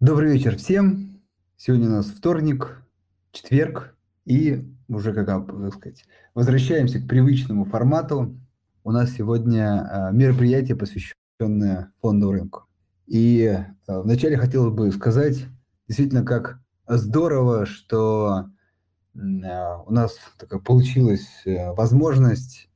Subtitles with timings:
[0.00, 1.20] Добрый вечер всем.
[1.56, 2.84] Сегодня у нас вторник,
[3.32, 8.38] четверг, и уже, как так сказать, возвращаемся к привычному формату.
[8.84, 12.68] У нас сегодня а, мероприятие, посвященное фондовому рынку.
[13.08, 13.58] И
[13.88, 15.46] а, вначале хотелось бы сказать,
[15.88, 18.50] действительно, как здорово, что
[19.16, 22.70] а, у нас такая получилась э, возможность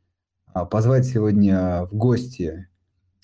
[0.72, 2.66] позвать сегодня в гости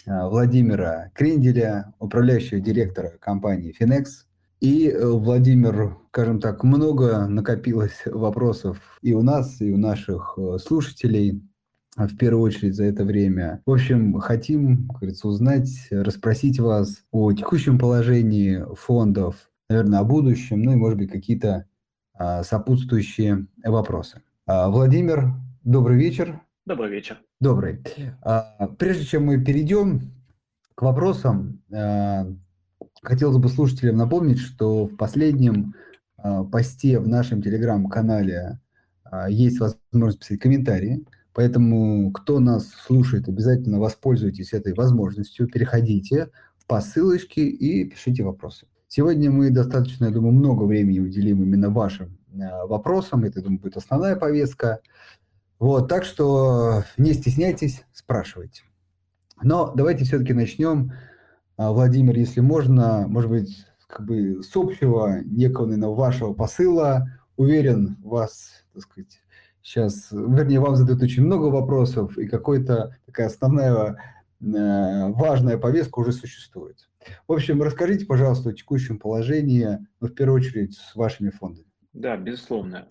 [0.07, 4.25] Владимира Кренделя, управляющего директора компании Finex.
[4.61, 10.59] И, э, Владимир, скажем так, много накопилось вопросов и у нас, и у наших э,
[10.59, 11.43] слушателей,
[11.97, 13.61] в первую очередь за это время.
[13.67, 20.63] В общем, хотим, как говорится, узнать, расспросить вас о текущем положении фондов, наверное, о будущем,
[20.63, 21.67] ну и, может быть, какие-то
[22.15, 24.23] а, сопутствующие вопросы.
[24.47, 25.33] А, Владимир,
[25.65, 26.41] добрый вечер.
[26.67, 27.19] Добрый вечер.
[27.41, 27.79] Добрый.
[28.23, 30.13] А, прежде чем мы перейдем
[30.75, 32.27] к вопросам, а,
[33.01, 35.75] хотелось бы слушателям напомнить, что в последнем
[36.17, 38.59] а, посте в нашем телеграм-канале
[39.29, 41.07] есть возможность писать комментарии.
[41.33, 46.31] Поэтому, кто нас слушает, обязательно воспользуйтесь этой возможностью, переходите
[46.67, 48.67] по ссылочке и пишите вопросы.
[48.89, 52.19] Сегодня мы достаточно, я думаю, много времени уделим именно вашим
[52.67, 53.25] вопросам.
[53.25, 54.81] Это, думаю, будет основная повестка.
[55.59, 58.63] Вот, так что не стесняйтесь, спрашивайте.
[59.43, 60.93] Но давайте все-таки начнем.
[61.57, 67.09] А, Владимир, если можно, может быть, как бы с общего некого, наверное, вашего посыла.
[67.37, 69.23] Уверен, вас, так сказать,
[69.63, 73.97] сейчас, вернее, вам задают очень много вопросов, и какая-то такая основная
[74.41, 76.89] э, важная повестка уже существует.
[77.27, 81.67] В общем, расскажите, пожалуйста, о текущем положении, ну, в первую очередь, с вашими фондами.
[81.93, 82.87] Да, безусловно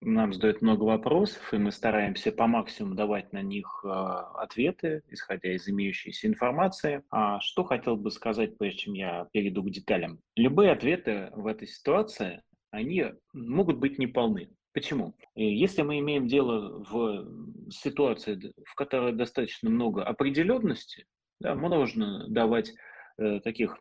[0.00, 5.52] нам задают много вопросов, и мы стараемся по максимуму давать на них э, ответы, исходя
[5.54, 7.02] из имеющейся информации.
[7.10, 10.20] А что хотел бы сказать, прежде чем я перейду к деталям?
[10.36, 14.50] Любые ответы в этой ситуации, они могут быть неполны.
[14.72, 15.16] Почему?
[15.34, 21.06] Если мы имеем дело в ситуации, в которой достаточно много определенности,
[21.40, 22.72] да, можно давать
[23.18, 23.78] э, таких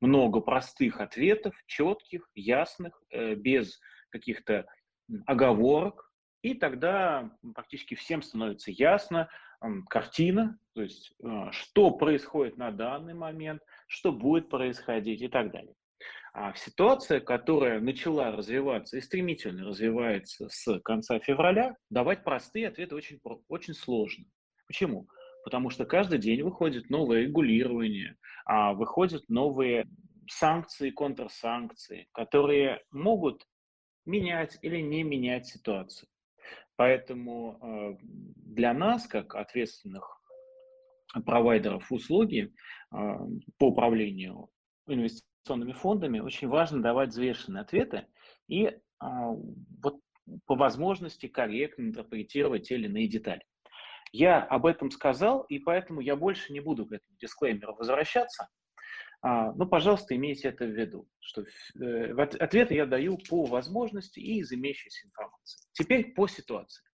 [0.00, 3.78] много простых ответов, четких, ясных, э, без
[4.10, 4.66] каких-то
[5.26, 6.10] оговорок,
[6.42, 9.28] и тогда практически всем становится ясно
[9.88, 15.74] картина, то есть а, что происходит на данный момент, что будет происходить и так далее.
[16.34, 23.18] А ситуация, которая начала развиваться и стремительно развивается с конца февраля, давать простые ответы очень,
[23.48, 24.26] очень сложно.
[24.66, 25.08] Почему?
[25.44, 29.86] Потому что каждый день выходит новое регулирование, а выходят новые
[30.28, 33.46] санкции, контрсанкции, которые могут
[34.06, 36.08] менять или не менять ситуацию.
[36.76, 40.20] Поэтому э, для нас, как ответственных
[41.24, 42.52] провайдеров услуги
[42.92, 42.96] э,
[43.58, 44.50] по управлению
[44.86, 48.06] инвестиционными фондами, очень важно давать взвешенные ответы
[48.48, 50.00] и э, вот
[50.44, 53.44] по возможности корректно интерпретировать те или иные детали.
[54.12, 58.48] Я об этом сказал, и поэтому я больше не буду к этому дисклеймеру возвращаться.
[59.28, 64.38] А, ну, пожалуйста, имейте это в виду, что э, ответы я даю по возможности и
[64.38, 65.58] из имеющейся информации.
[65.72, 66.84] Теперь по ситуации.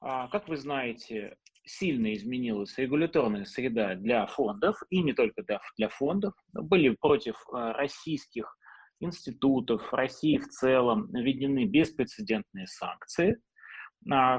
[0.00, 1.36] А, как вы знаете,
[1.66, 5.42] сильно изменилась регуляторная среда для фондов, и не только
[5.76, 6.32] для, фондов.
[6.54, 8.56] Были против а, российских
[9.00, 13.42] институтов, России в целом введены беспрецедентные санкции–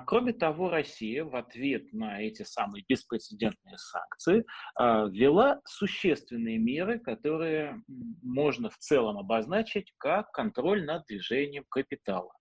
[0.06, 7.82] кроме того, Россия в ответ на эти самые беспрецедентные санкции а, ввела существенные меры, которые
[8.24, 12.32] можно в целом обозначить как контроль над движением капитала.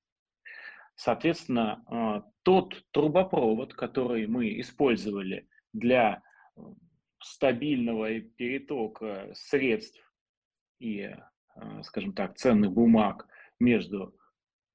[0.94, 6.22] Соответственно, а, тот трубопровод, который мы использовали для
[7.20, 10.00] стабильного перетока средств
[10.78, 11.10] и,
[11.82, 13.26] скажем так, ценных бумаг
[13.58, 14.16] между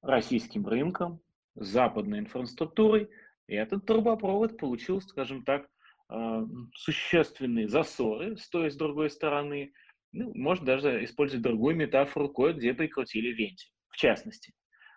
[0.02, 1.20] российским рынком
[1.54, 3.08] западной инфраструктурой,
[3.46, 5.68] и этот трубопровод получил, скажем так,
[6.08, 6.44] а,
[6.74, 9.72] существенные засоры с той и с другой стороны.
[10.12, 13.70] Ну, можно даже использовать другую метафору, кое-где прикрутили вентиль.
[13.88, 14.52] В частности,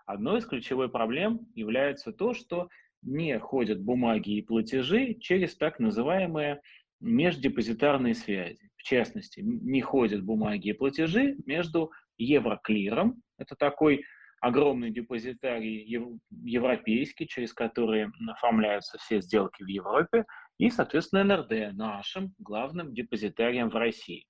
[0.05, 2.69] одной из ключевых проблем является то, что
[3.01, 6.61] не ходят бумаги и платежи через так называемые
[6.99, 8.69] междепозитарные связи.
[8.75, 14.03] В частности, не ходят бумаги и платежи между Евроклиром, это такой
[14.39, 15.83] огромный депозитарий
[16.29, 20.25] европейский, через который оформляются все сделки в Европе,
[20.57, 24.25] и, соответственно, НРД, нашим главным депозитарием в России.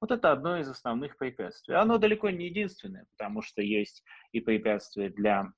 [0.00, 1.76] Вот это одно из основных препятствий.
[1.76, 4.02] Оно далеко не единственное, потому что есть
[4.32, 5.52] и препятствия для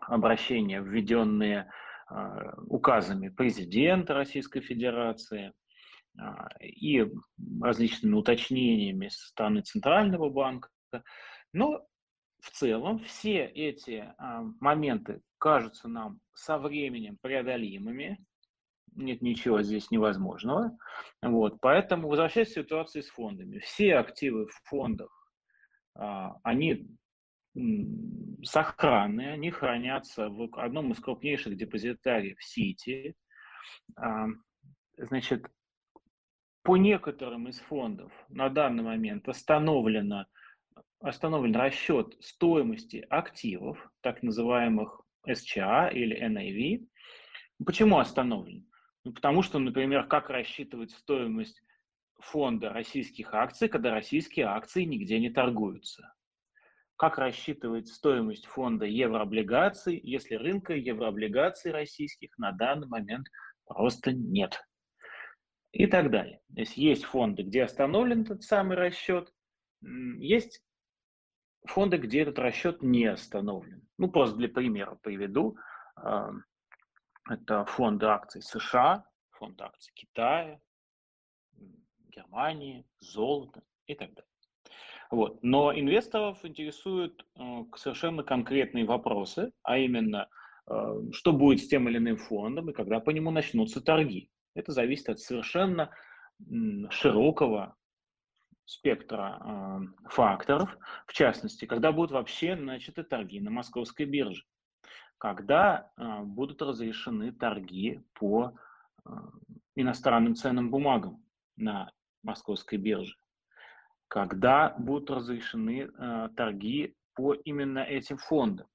[0.00, 1.70] обращения, введенные
[2.10, 2.14] э,
[2.68, 5.52] указами президента Российской Федерации,
[6.60, 7.06] и
[7.62, 10.68] различными уточнениями со стороны Центрального банка.
[11.52, 11.86] Но
[12.42, 14.12] в целом все эти
[14.60, 18.24] моменты кажутся нам со временем преодолимыми,
[18.94, 20.76] нет ничего здесь невозможного.
[21.22, 23.58] Вот, поэтому возвращаясь к ситуации с фондами.
[23.58, 25.10] Все активы в фондах,
[25.94, 26.88] а, они
[28.44, 33.14] сохранны, они хранятся в одном из крупнейших депозитариев Сити.
[33.96, 34.26] А,
[34.96, 35.46] значит,
[36.62, 40.26] по некоторым из фондов на данный момент остановлено,
[41.00, 46.86] остановлен расчет стоимости активов, так называемых SCA или NAV.
[47.64, 48.66] Почему остановлен?
[49.04, 51.62] Ну, потому что, например, как рассчитывать стоимость
[52.18, 56.14] фонда российских акций, когда российские акции нигде не торгуются?
[56.96, 63.26] Как рассчитывать стоимость фонда еврооблигаций, если рынка еврооблигаций российских на данный момент
[63.64, 64.62] просто нет?
[65.72, 66.42] И так далее.
[66.54, 69.32] То есть есть фонды, где остановлен этот самый расчет,
[69.80, 70.62] есть
[71.66, 73.86] фонды, где этот расчет не остановлен.
[73.98, 75.56] Ну, просто для примера приведу.
[77.28, 80.60] Это фонды акций США, фонд акций Китая,
[82.08, 84.30] Германии, золото и так далее.
[85.10, 85.42] Вот.
[85.42, 90.28] Но инвесторов интересуют э, совершенно конкретные вопросы, а именно,
[90.68, 90.72] э,
[91.12, 94.30] что будет с тем или иным фондом и когда по нему начнутся торги.
[94.54, 95.90] Это зависит от совершенно
[96.90, 97.76] широкого
[98.70, 99.80] спектра э,
[100.10, 104.44] факторов, в частности, когда будут вообще начаты торги на московской бирже.
[105.18, 108.54] Когда а, будут разрешены торги по
[109.04, 109.28] а,
[109.74, 111.20] иностранным ценным бумагам
[111.56, 111.90] на
[112.22, 113.16] московской бирже,
[114.06, 118.68] когда будут разрешены а, торги по именно этим фондам.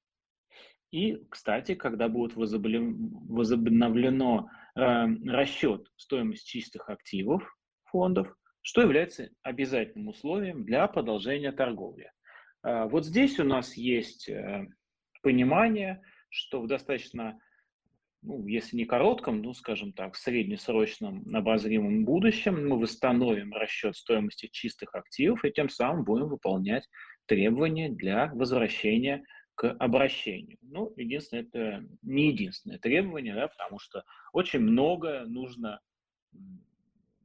[0.91, 10.87] И, кстати, когда будет возобновлено расчет стоимости чистых активов фондов, что является обязательным условием для
[10.87, 12.11] продолжения торговли.
[12.63, 14.65] Вот здесь у нас есть э,
[15.21, 17.39] понимание, что в достаточно,
[18.23, 24.95] ну, если не коротком, ну, скажем так, среднесрочном обозримом будущем мы восстановим расчет стоимости чистых
[24.95, 26.89] активов и тем самым будем выполнять
[27.27, 29.23] требования для возвращения
[29.53, 30.57] к обращению.
[30.63, 34.03] Ну, единственное, это не единственное требование, да, потому что
[34.33, 35.81] очень много нужно,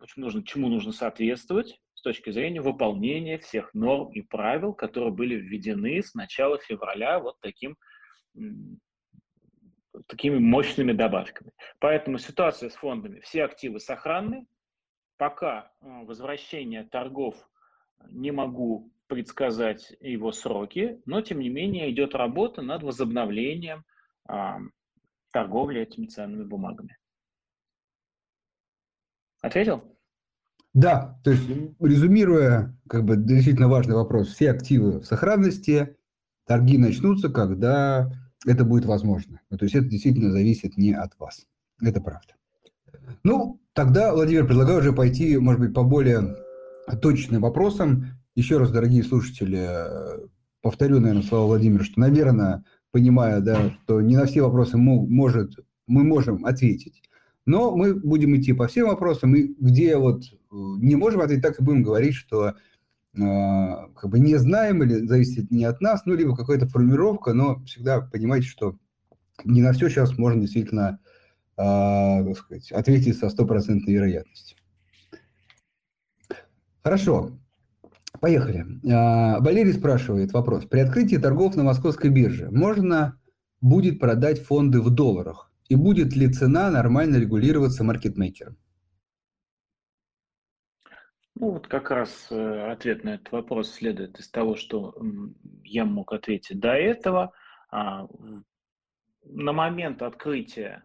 [0.01, 5.35] очень нужно, чему нужно соответствовать с точки зрения выполнения всех норм и правил, которые были
[5.35, 7.77] введены с начала февраля вот таким
[10.07, 11.53] такими мощными добавками.
[11.79, 14.47] Поэтому ситуация с фондами, все активы сохранны.
[15.19, 17.35] Пока э, возвращение торгов
[18.09, 23.85] не могу предсказать его сроки, но тем не менее идет работа над возобновлением
[25.33, 26.97] торговли этими ценными бумагами.
[29.41, 29.83] Ответил?
[30.73, 31.43] Да, то есть
[31.81, 35.97] резюмируя, как бы действительно важный вопрос, все активы в сохранности,
[36.47, 38.13] торги начнутся, когда
[38.47, 39.41] это будет возможно.
[39.51, 41.47] Ну, то есть это действительно зависит не от вас.
[41.83, 42.35] Это правда.
[43.25, 46.37] Ну, тогда, Владимир, предлагаю уже пойти, может быть, по более
[47.03, 48.07] точным вопросам.
[48.37, 49.69] Еще раз, дорогие слушатели,
[50.63, 55.55] повторю, наверное, слова Владимира, что, наверное, понимая, да, что не на все вопросы может,
[55.87, 57.03] мы можем ответить,
[57.51, 61.61] но мы будем идти по всем вопросам, и где вот э, не можем ответить, так
[61.61, 62.55] и будем говорить, что
[63.19, 67.61] а, как бы не знаем или зависит не от нас, ну, либо какая-то формировка, но
[67.65, 68.77] всегда понимаете, что
[69.45, 71.01] не на все сейчас можно действительно,
[71.57, 74.57] э, так сказать, ответить со стопроцентной вероятностью.
[76.85, 77.33] Хорошо,
[78.21, 78.65] поехали.
[78.85, 80.67] Э, Валерий спрашивает вопрос.
[80.67, 83.19] При открытии торгов на московской бирже можно
[83.61, 85.50] будет продать фонды в долларах?
[85.71, 88.57] И будет ли цена нормально регулироваться маркетмейкером?
[91.37, 94.95] Ну, вот как раз э, ответ на этот вопрос следует из того, что
[95.63, 97.33] я мог ответить до этого.
[97.71, 98.09] А,
[99.23, 100.85] на момент открытия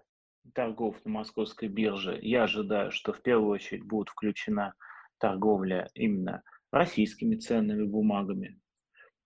[0.54, 4.76] торгов на московской бирже я ожидаю, что в первую очередь будет включена
[5.18, 8.60] торговля именно российскими ценными бумагами.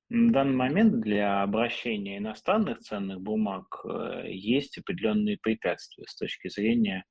[0.10, 7.06] На данный момент для обращения иностранных ценных бумаг э, есть определенные препятствия с точки зрения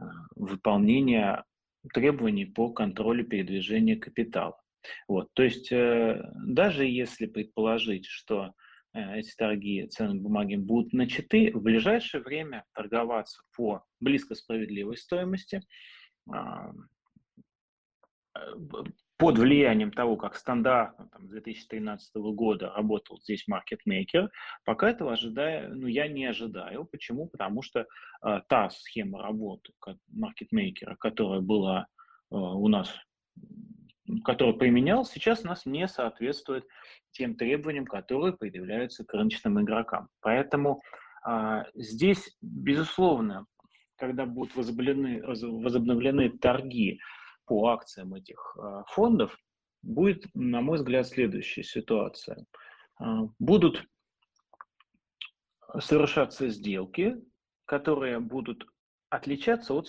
[0.00, 1.44] э, выполнения
[1.94, 4.60] требований по контролю передвижения капитала.
[5.06, 8.52] Вот, то есть э, даже если предположить, что
[8.92, 15.62] эти торги ценными бумагами будут начаты, в ближайшее время торговаться по близко справедливой стоимости
[16.30, 16.72] а,
[19.16, 24.30] под влиянием того, как стандартно там, 2013 года работал здесь маркетмейкер,
[24.64, 26.84] пока этого ожидая, ну, я не ожидаю.
[26.84, 27.28] Почему?
[27.28, 27.86] Потому что
[28.24, 29.72] э, та схема работы
[30.08, 31.86] маркетмейкера, которая была
[32.32, 32.90] у нас,
[34.24, 36.64] который применял, сейчас у нас не соответствует
[37.12, 40.08] тем требованиям, которые предъявляются к рыночным игрокам.
[40.20, 40.82] Поэтому
[41.24, 43.46] а, здесь, безусловно,
[43.96, 46.98] когда будут возобновлены, возобновлены торги
[47.46, 49.36] по акциям этих а, фондов,
[49.82, 52.46] будет, на мой взгляд, следующая ситуация.
[52.98, 53.84] А, будут
[55.80, 57.16] совершаться сделки,
[57.64, 58.66] которые будут
[59.08, 59.88] отличаться от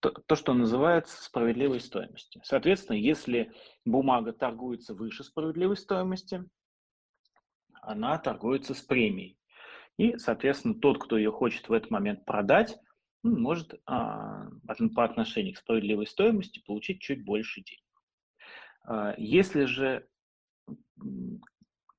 [0.00, 2.42] то, что называется справедливой стоимостью.
[2.44, 3.52] Соответственно, если
[3.84, 6.44] бумага торгуется выше справедливой стоимости,
[7.82, 9.38] она торгуется с премией.
[9.96, 12.76] И, соответственно, тот, кто ее хочет в этот момент продать,
[13.24, 14.48] может а,
[14.94, 17.82] по отношению к справедливой стоимости получить чуть больше денег.
[18.84, 20.06] А, если же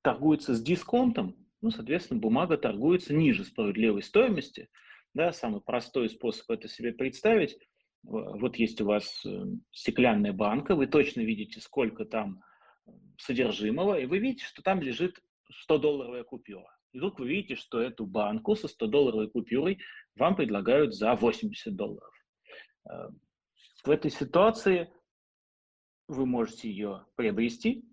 [0.02, 4.68] торгуется с дисконтом, ну, соответственно, бумага торгуется ниже справедливой стоимости.
[5.14, 7.58] Да, самый простой способ это себе представить.
[8.02, 12.40] Вот есть у вас э, стеклянная банка, вы точно видите, сколько там
[13.18, 15.18] содержимого, и вы видите, что там лежит
[15.68, 16.75] 100-долларовая купюра.
[16.96, 19.80] И вдруг вы видите, что эту банку со 100-долларовой купюрой
[20.14, 22.14] вам предлагают за 80 долларов.
[22.88, 23.10] Э,
[23.84, 24.90] в этой ситуации
[26.08, 27.84] вы можете ее приобрести,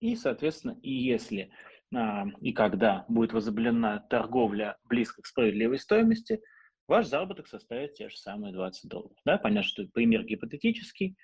[0.00, 1.52] и, соответственно, и если
[1.94, 6.40] а, и когда будет возобновлена торговля близко к справедливой стоимости,
[6.86, 9.16] ваш заработок составит те же самые 20 долларов.
[9.26, 11.18] Да, понятно, что пример гипотетический,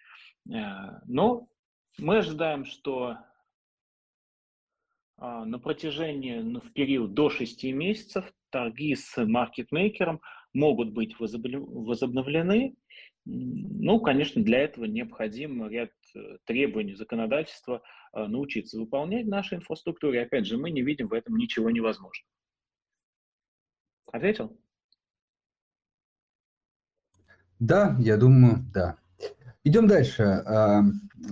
[0.53, 0.53] э,
[1.07, 1.49] но
[1.97, 3.17] мы ожидаем, что
[5.19, 10.21] на протяжении, ну, в период до 6 месяцев торги с маркетмейкером
[10.53, 12.77] могут быть возобновлены.
[13.25, 20.23] Ну, конечно, для этого необходим ряд э, требований законодательства а, научиться выполнять в нашей инфраструктуре.
[20.23, 22.29] Опять же, мы не видим в этом ничего невозможного.
[24.13, 24.57] Ответил?
[27.59, 28.99] Да, я думаю, да.
[29.65, 30.23] Идем дальше.
[30.23, 30.83] А,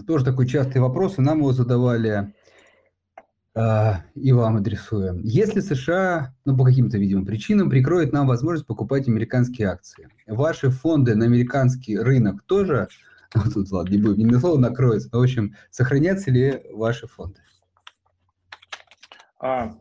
[0.06, 2.32] тоже такой частый вопрос, и нам его задавали а,
[3.54, 5.20] и вам адресуем.
[5.22, 11.14] Если США, ну, по каким-то, видимо, причинам, прикроет нам возможность покупать американские акции, ваши фонды
[11.14, 12.88] на американский рынок тоже,
[13.34, 17.40] ну, тут, ладно, не будем, не слово накроется, но, в общем, сохранятся ли ваши фонды?
[19.38, 19.74] А,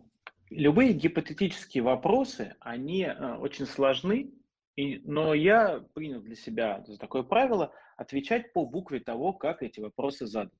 [0.49, 4.31] любые гипотетические вопросы, они а, очень сложны,
[4.75, 10.25] и, но я принял для себя такое правило отвечать по букве того, как эти вопросы
[10.25, 10.57] заданы.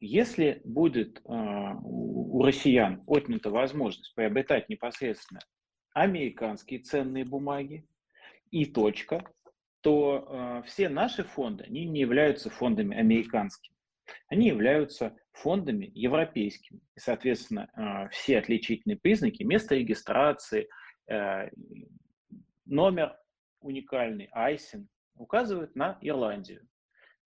[0.00, 5.40] Если будет э, у россиян отнята возможность приобретать непосредственно
[5.92, 7.84] американские ценные бумаги
[8.52, 9.28] и точка,
[9.80, 13.74] то э, все наши фонды, они не являются фондами американскими.
[14.28, 16.80] Они являются фондами европейскими.
[16.94, 20.68] И, соответственно, э, все отличительные признаки, место регистрации,
[22.66, 23.16] номер
[23.60, 26.68] уникальный, ISIN, указывают на Ирландию.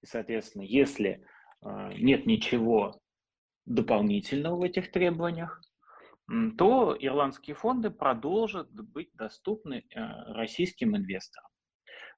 [0.02, 3.00] И, соответственно, если а, нет ничего
[3.64, 5.60] дополнительного в этих требованиях,
[6.56, 10.00] то ирландские фонды продолжат быть доступны э,
[10.32, 11.48] российским инвесторам.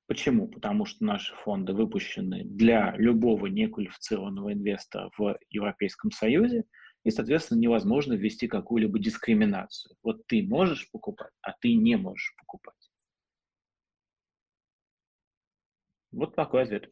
[0.06, 0.48] Почему?
[0.48, 6.64] Потому что наши фонды выпущены для любого неквалифицированного инвестора в Европейском Союзе,
[7.04, 9.96] и, соответственно, невозможно ввести какую-либо дискриминацию.
[10.02, 12.90] Вот ты можешь покупать, а ты не можешь покупать.
[16.12, 16.90] Вот такой ответ.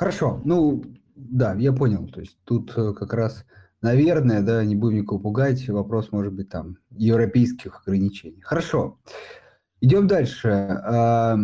[0.00, 0.82] Хорошо, ну
[1.14, 2.08] да, я понял.
[2.08, 3.44] То есть тут э, как раз,
[3.82, 8.40] наверное, да, не будем никого пугать, вопрос может быть там европейских ограничений.
[8.40, 8.98] Хорошо,
[9.82, 10.48] идем дальше.
[10.48, 11.36] А,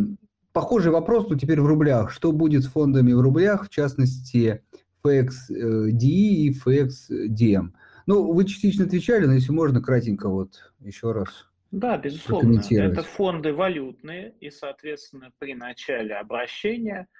[0.55, 2.11] похожий вопрос, но теперь в рублях.
[2.11, 4.63] Что будет с фондами в рублях, в частности,
[5.05, 7.73] FXDE и FXDM?
[8.07, 11.29] Ну, вы частично отвечали, но если можно, кратенько вот еще раз.
[11.73, 12.63] Да, безусловно.
[12.71, 17.07] Это фонды валютные, и, соответственно, при начале обращения–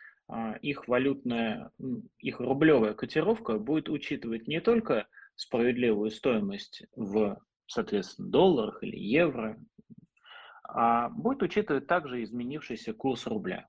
[0.61, 1.71] их валютная,
[2.19, 5.07] их рублевая котировка будет учитывать не только
[5.37, 9.59] справедливую стоимость в, соответственно, долларах или евро,
[10.65, 13.69] а будет учитывать также изменившийся курс рубля.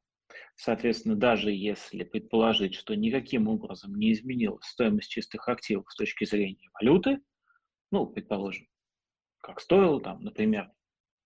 [0.55, 6.69] Соответственно, даже если предположить, что никаким образом не изменилась стоимость чистых активов с точки зрения
[6.73, 7.21] валюты,
[7.91, 8.67] ну, предположим,
[9.39, 10.71] как стоил там, например,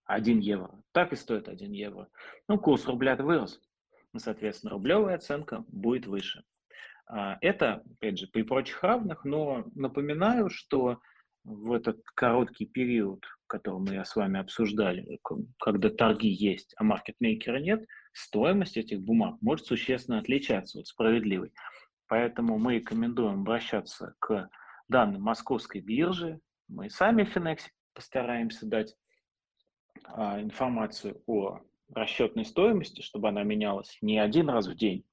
[0.05, 2.09] 1 евро, так и стоит 1 евро.
[2.47, 3.61] Ну, курс рубля вырос,
[4.19, 6.43] соответственно, рублевая оценка будет выше.
[7.07, 10.99] А, это, опять же, при прочих равных, но напоминаю, что
[11.43, 15.19] в этот короткий период, который мы с вами обсуждали,
[15.59, 21.51] когда торги есть, а маркетмейкера нет, стоимость этих бумаг может существенно отличаться от справедливой.
[22.07, 24.49] Поэтому мы рекомендуем обращаться к
[24.87, 26.39] данным московской биржи.
[26.67, 28.95] Мы сами в Финексе постараемся дать
[30.03, 31.61] а, информацию о
[31.93, 35.05] расчетной стоимости, чтобы она менялась не один раз в день,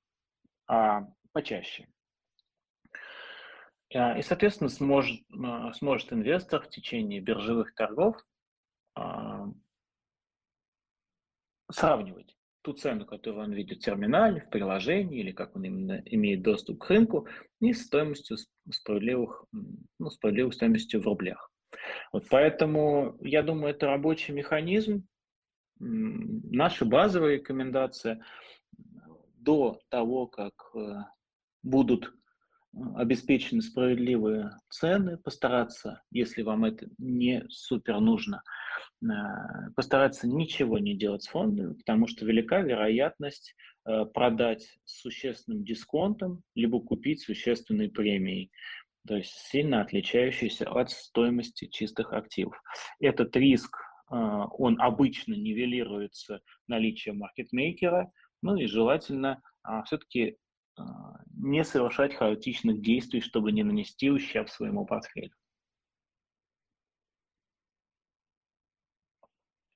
[0.66, 1.88] а почаще.
[3.94, 8.16] А, и, соответственно, сможет, а, сможет инвестор в течение биржевых торгов
[8.94, 9.46] а,
[11.70, 16.42] сравнивать ту цену, которую он видит в терминале, в приложении, или как он именно имеет
[16.42, 17.26] доступ к рынку,
[17.60, 18.36] и стоимостью
[18.70, 19.44] справедливых,
[19.98, 21.50] ну, справедливой стоимостью в рублях.
[22.12, 25.06] Вот поэтому, я думаю, это рабочий механизм.
[25.80, 28.22] Наша базовая рекомендация
[29.36, 31.04] до того, как э,
[31.62, 32.12] будут
[32.96, 38.42] обеспечены справедливые цены, постараться, если вам это не супер нужно,
[39.02, 39.06] э,
[39.74, 43.54] постараться ничего не делать с фондами, потому что велика вероятность
[43.84, 48.50] э, продать с существенным дисконтом, либо купить существенной премией,
[49.06, 52.60] то есть сильно отличающейся от стоимости чистых активов.
[53.00, 58.10] Этот риск, э, он обычно нивелируется наличием маркетмейкера,
[58.42, 60.38] ну и желательно а, все-таки
[60.76, 65.32] а, не совершать хаотичных действий, чтобы не нанести ущерб своему портфелю.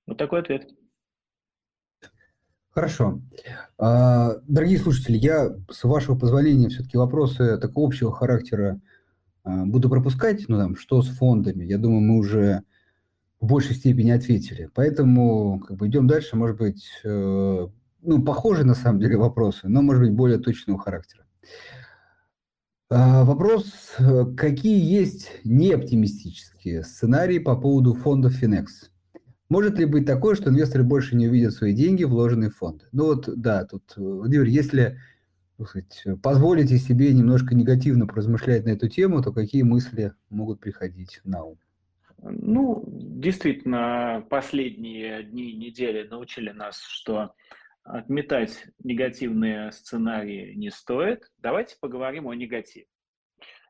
[0.07, 0.71] Вот такой ответ.
[2.71, 3.21] Хорошо.
[3.79, 8.81] А, дорогие слушатели, я, с вашего позволения, все-таки вопросы такого общего характера
[9.45, 10.49] а, буду пропускать.
[10.49, 11.65] Ну, там, что с фондами?
[11.65, 12.65] Я думаю, мы уже
[13.43, 14.71] в большей степени ответили.
[14.73, 16.37] Поэтому как бы идем дальше.
[16.37, 17.69] Может быть, э,
[18.01, 21.25] ну, похожие на самом деле вопросы, но, может быть, более точного характера.
[22.89, 28.67] А, вопрос, э, какие есть неоптимистические сценарии по поводу фондов Finex?
[29.49, 32.85] Может ли быть такое, что инвесторы больше не увидят свои деньги, вложенные в фонды?
[32.93, 35.01] Ну вот, да, тут, Владимир, если
[36.23, 41.59] позволите себе немножко негативно поразмышлять на эту тему, то какие мысли могут приходить на ум?
[42.23, 47.35] Ну, действительно, последние дни и недели научили нас, что
[47.83, 51.31] отметать негативные сценарии не стоит.
[51.39, 52.87] Давайте поговорим о негативе.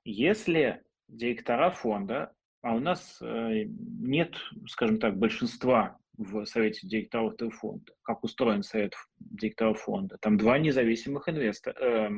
[0.04, 4.36] Если директора фонда, а у нас э, нет,
[4.68, 10.58] скажем так, большинства в совете директоров этого фонда, как устроен совет директоров фонда, там два
[10.58, 12.10] независимых инвестора, э,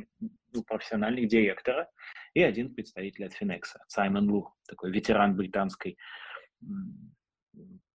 [0.52, 1.88] ну, профессиональных директора
[2.34, 5.96] и один представитель от Финекса, Саймон Лур, такой ветеран британской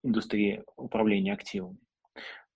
[0.04, 1.78] индустрии управления активами.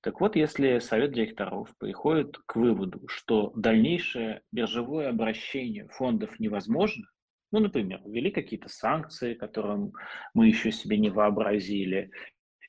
[0.02, 7.06] Так вот, если совет директоров приходит к выводу, что дальнейшее биржевое обращение фондов невозможно,
[7.54, 9.92] ну, например, ввели какие-то санкции, которые
[10.34, 12.12] мы еще себе не вообразили,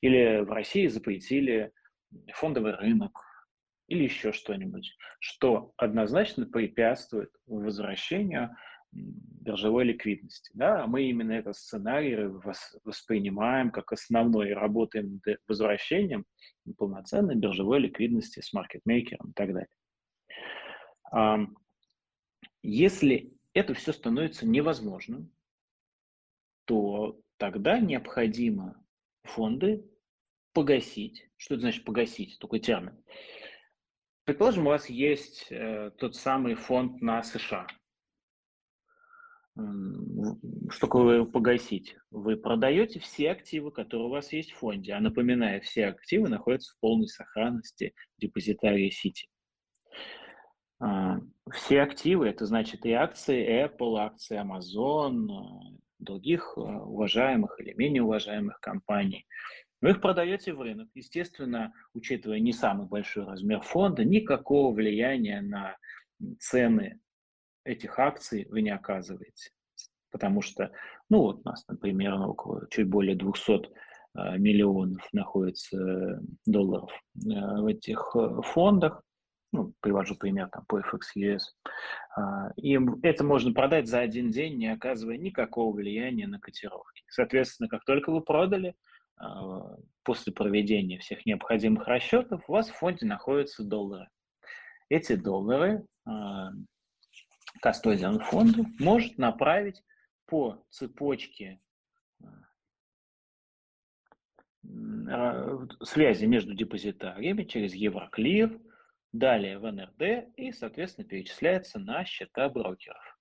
[0.05, 1.73] или в России запретили
[2.35, 3.19] фондовый рынок,
[3.89, 8.55] или еще что-нибудь, что однозначно препятствует возвращению
[8.93, 10.51] биржевой ликвидности.
[10.53, 10.87] Да?
[10.87, 12.17] Мы именно этот сценарий
[12.85, 16.27] воспринимаем как основной и работаем над возвращением
[16.77, 19.55] полноценной биржевой ликвидности с маркетмейкером и так
[21.15, 21.49] далее.
[22.63, 25.33] Если это все становится невозможным,
[26.67, 28.85] то тогда необходимо
[29.23, 29.83] фонды
[30.55, 31.29] погасить.
[31.37, 32.39] Что это значит погасить?
[32.39, 32.97] Такой термин.
[34.25, 37.67] Предположим, у вас есть э, тот самый фонд на США–
[39.57, 41.97] что такое погасить?
[42.11, 44.93] Вы продаете все активы, которые у вас есть в фонде.
[44.95, 49.29] А напоминаю, все активы находятся в полной сохранности депозитарии Сити.
[50.81, 51.21] А,
[51.53, 58.03] все активы, это значит и акции Apple, акции Amazon, а, других а, уважаемых или менее
[58.03, 59.25] уважаемых компаний.
[59.85, 60.89] Вы их продаете в рынок.
[60.95, 65.77] Естественно, учитывая не самый большой размер фонда, никакого влияния на
[66.41, 67.01] цены
[67.65, 69.51] этих акций вы не оказываете.
[70.11, 70.73] Потому что,
[71.11, 73.69] ну вот у нас, например, около чуть более 200
[74.15, 79.03] а, миллионов находится э, долларов э, в этих э, фондах.
[79.53, 81.41] Ну, привожу пример там по FXUS.
[82.17, 87.03] А, и это можно продать за один день, не оказывая никакого влияния на котировки.
[87.09, 88.75] Соответственно, как только вы продали,
[90.03, 94.09] после проведения всех необходимых расчетов, у вас в фонде находятся доллары.
[94.89, 95.87] Эти доллары
[97.61, 99.83] кастодиан фонду может направить
[100.27, 101.61] по цепочке
[105.09, 108.61] а, связи между депозитариями через Евроклир,
[109.13, 113.14] далее в НРД и, соответственно, перечисляется на счета брокеров.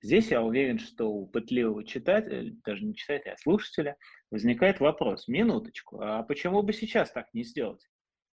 [0.00, 3.96] Здесь я уверен, что у пытливого читателя, даже не читателя, а слушателя,
[4.30, 7.84] возникает вопрос, минуточку, а почему бы сейчас так не сделать?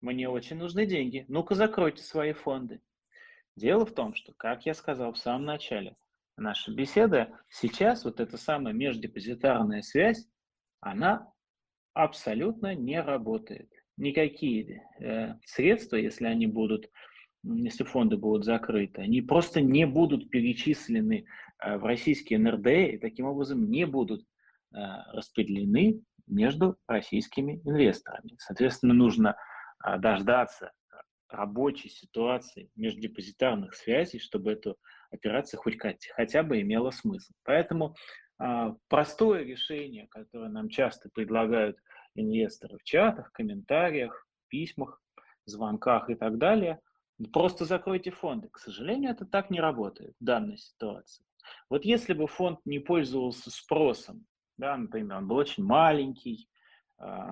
[0.01, 2.81] Мне очень нужны деньги, ну-ка закройте свои фонды.
[3.57, 5.97] Дело в том, что, как я сказал в самом начале
[6.39, 10.27] нашей беседы, сейчас вот эта самая междепозитарная связь,
[10.81, 11.31] она
[11.93, 13.71] абсолютно не работает.
[13.99, 16.91] никакие э, средства, если они будут,
[17.43, 21.27] если фонды будут закрыты, они просто не будут перечислены
[21.63, 24.77] э, в российские НРД и таким образом не будут э,
[25.13, 28.35] распределены между российскими инвесторами.
[28.39, 29.37] Соответственно, нужно
[29.85, 30.73] э, дождаться
[31.29, 34.77] рабочей ситуации междепозитарных связей, чтобы эту
[35.11, 35.79] операция хоть
[36.15, 37.33] хотя бы имела смысл.
[37.45, 37.95] Поэтому
[38.89, 41.77] простое решение, которое нам часто предлагают
[42.17, 45.01] инвесторы в чатах, комментариях, письмах,
[45.45, 46.81] звонках и так далее.
[47.33, 48.49] Просто закройте фонды.
[48.49, 51.25] К сожалению, это так не работает в данной ситуации.
[51.69, 56.49] Вот если бы фонд не пользовался спросом, да, например, он был очень маленький,
[56.99, 57.31] э,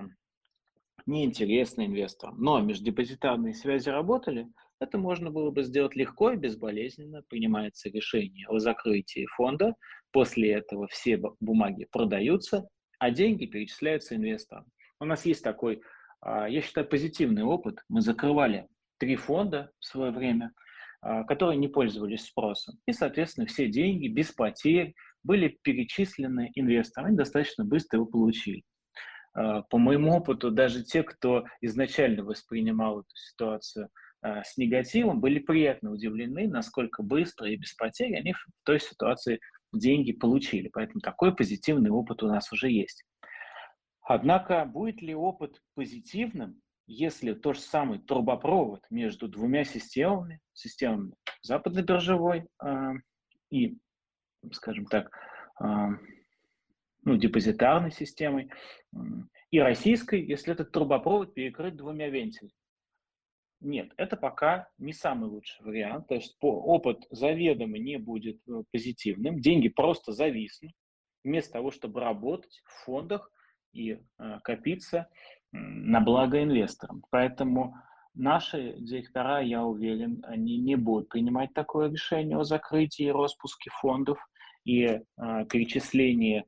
[1.05, 4.47] неинтересный инвесторам, но междепозитарные связи работали,
[4.79, 7.21] это можно было бы сделать легко и безболезненно.
[7.27, 9.75] Принимается решение о закрытии фонда.
[10.11, 14.65] После этого все бумаги продаются, а деньги перечисляются инвесторам.
[14.99, 15.81] У нас есть такой,
[16.21, 17.83] а, я считаю, позитивный опыт.
[17.89, 18.67] Мы закрывали
[18.99, 20.51] три фонда в свое время,
[21.01, 22.75] а, которые не пользовались спросом.
[22.85, 27.07] И, соответственно, все деньги без потерь были перечислены инвесторам.
[27.07, 28.63] Они достаточно быстро его получили.
[29.33, 33.89] А, по моему опыту, даже те, кто изначально воспринимал эту ситуацию
[34.21, 39.39] с негативом, были приятно удивлены, насколько быстро и без потерь они в той ситуации
[39.73, 40.67] деньги получили.
[40.67, 43.05] Поэтому такой позитивный опыт у нас уже есть.
[44.01, 52.47] Однако будет ли опыт позитивным, если тот же самый трубопровод между двумя системами, системами западно-биржевой
[52.63, 52.91] э,
[53.51, 53.77] и,
[54.51, 55.11] скажем так,
[55.61, 55.65] э,
[57.03, 58.49] ну, депозитарной системой
[58.93, 58.97] э,
[59.51, 62.53] и российской, если этот трубопровод перекрыт двумя вентилями?
[63.61, 66.07] Нет, это пока не самый лучший вариант.
[66.07, 69.39] То есть опыт заведомо не будет э, позитивным.
[69.39, 70.73] Деньги просто зависнут.
[71.23, 73.31] Вместо того, чтобы работать в фондах
[73.73, 75.07] и э, копиться
[75.51, 77.03] на благо инвесторам.
[77.09, 77.75] Поэтому
[78.13, 84.19] наши директора, я уверен, они не будут принимать такое решение о закрытии и распуске фондов
[84.65, 85.01] и э,
[85.49, 86.45] перечислении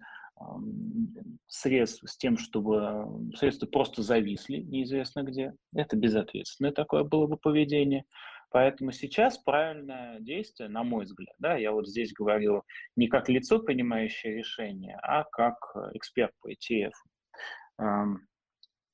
[1.47, 5.53] средств с тем, чтобы средства просто зависли неизвестно где.
[5.75, 8.05] Это безответственное такое было бы поведение.
[8.49, 12.63] Поэтому сейчас правильное действие, на мой взгляд, да, я вот здесь говорю
[12.97, 15.55] не как лицо, принимающее решение, а как
[15.93, 16.91] эксперт по ETF.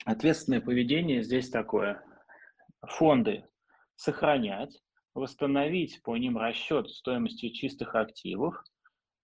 [0.07, 2.03] Ответственное поведение здесь такое.
[2.85, 3.43] Фонды
[3.95, 4.81] сохранять,
[5.13, 8.63] восстановить по ним расчет стоимости чистых активов–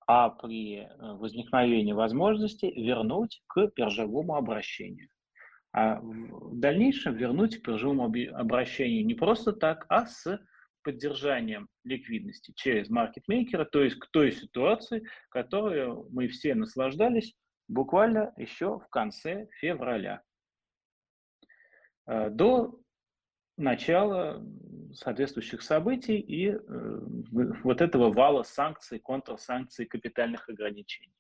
[0.08, 5.10] а при э, возникновении возможности вернуть к биржевому обращению.
[5.72, 10.40] А в дальнейшем вернуть к биржевому обращению не просто так, а с
[10.84, 17.34] поддержанием ликвидности через маркетмейкера, то есть к той ситуации, которую мы все наслаждались
[17.68, 20.22] буквально еще в конце февраля.
[22.06, 22.80] Э, до
[23.58, 24.44] начала
[24.94, 26.60] соответствующих событий и э,
[27.64, 31.14] вот этого вала санкций, контрсанкций, капитальных ограничений.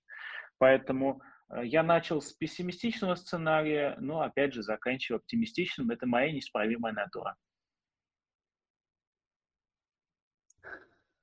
[0.57, 5.91] Поэтому э, я начал с пессимистичного сценария, но опять же заканчиваю оптимистичным.
[5.91, 7.35] Это моя неисправимая натура.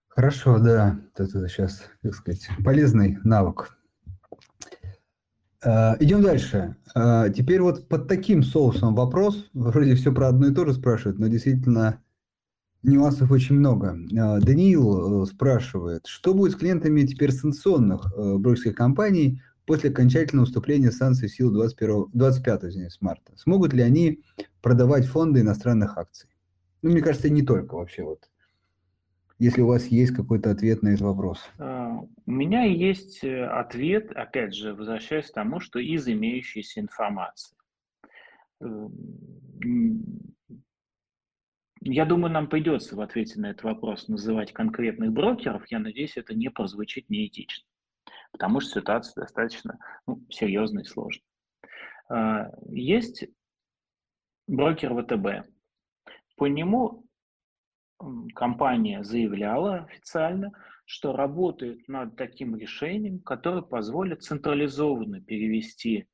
[0.08, 3.79] Хорошо, да, это сейчас, так сказать, полезный навык.
[5.64, 6.76] Э, идем дальше.
[6.94, 9.50] Э, теперь вот под таким соусом вопрос.
[9.52, 12.02] Вроде все про одно и то же спрашивают, но действительно
[12.82, 13.98] нюансов очень много.
[14.10, 21.28] Э, Даниил спрашивает, что будет с клиентами теперь санкционных брокерских компаний после окончательного уступления санкций
[21.28, 23.32] в силу 21, 25 извиняюсь, марта?
[23.36, 24.22] Смогут ли они
[24.62, 26.30] продавать фонды иностранных акций?
[26.82, 28.30] Ну, мне кажется, не только вообще вот
[29.40, 31.50] если у вас есть какой-то ответ на этот вопрос.
[31.58, 37.56] А, у меня есть э, ответ, опять же, возвращаясь к тому, что из имеющейся информации.
[41.82, 45.64] Я думаю, нам придется в ответе на этот вопрос называть конкретных брокеров.
[45.70, 47.66] Я надеюсь, это не прозвучит неэтично,
[48.32, 51.24] потому что ситуация достаточно ну, серьезная и сложная.
[52.10, 53.24] А, есть
[54.46, 55.50] брокер ВТБ.
[56.36, 57.06] По нему
[58.34, 60.52] компания заявляла официально,
[60.84, 66.04] что работает над таким решением, которое позволит централизованно перевести э,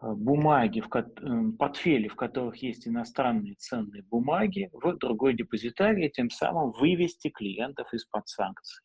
[0.00, 0.88] бумаги, в
[1.58, 8.28] портфели, в которых есть иностранные ценные бумаги, в другой депозитарий, тем самым вывести клиентов из-под
[8.28, 8.84] санкций.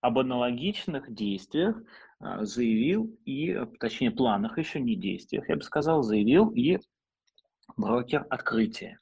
[0.00, 1.80] Об аналогичных действиях
[2.20, 6.78] э, заявил и, точнее, планах еще не действиях, я бы сказал, заявил и
[7.76, 9.01] брокер открытия.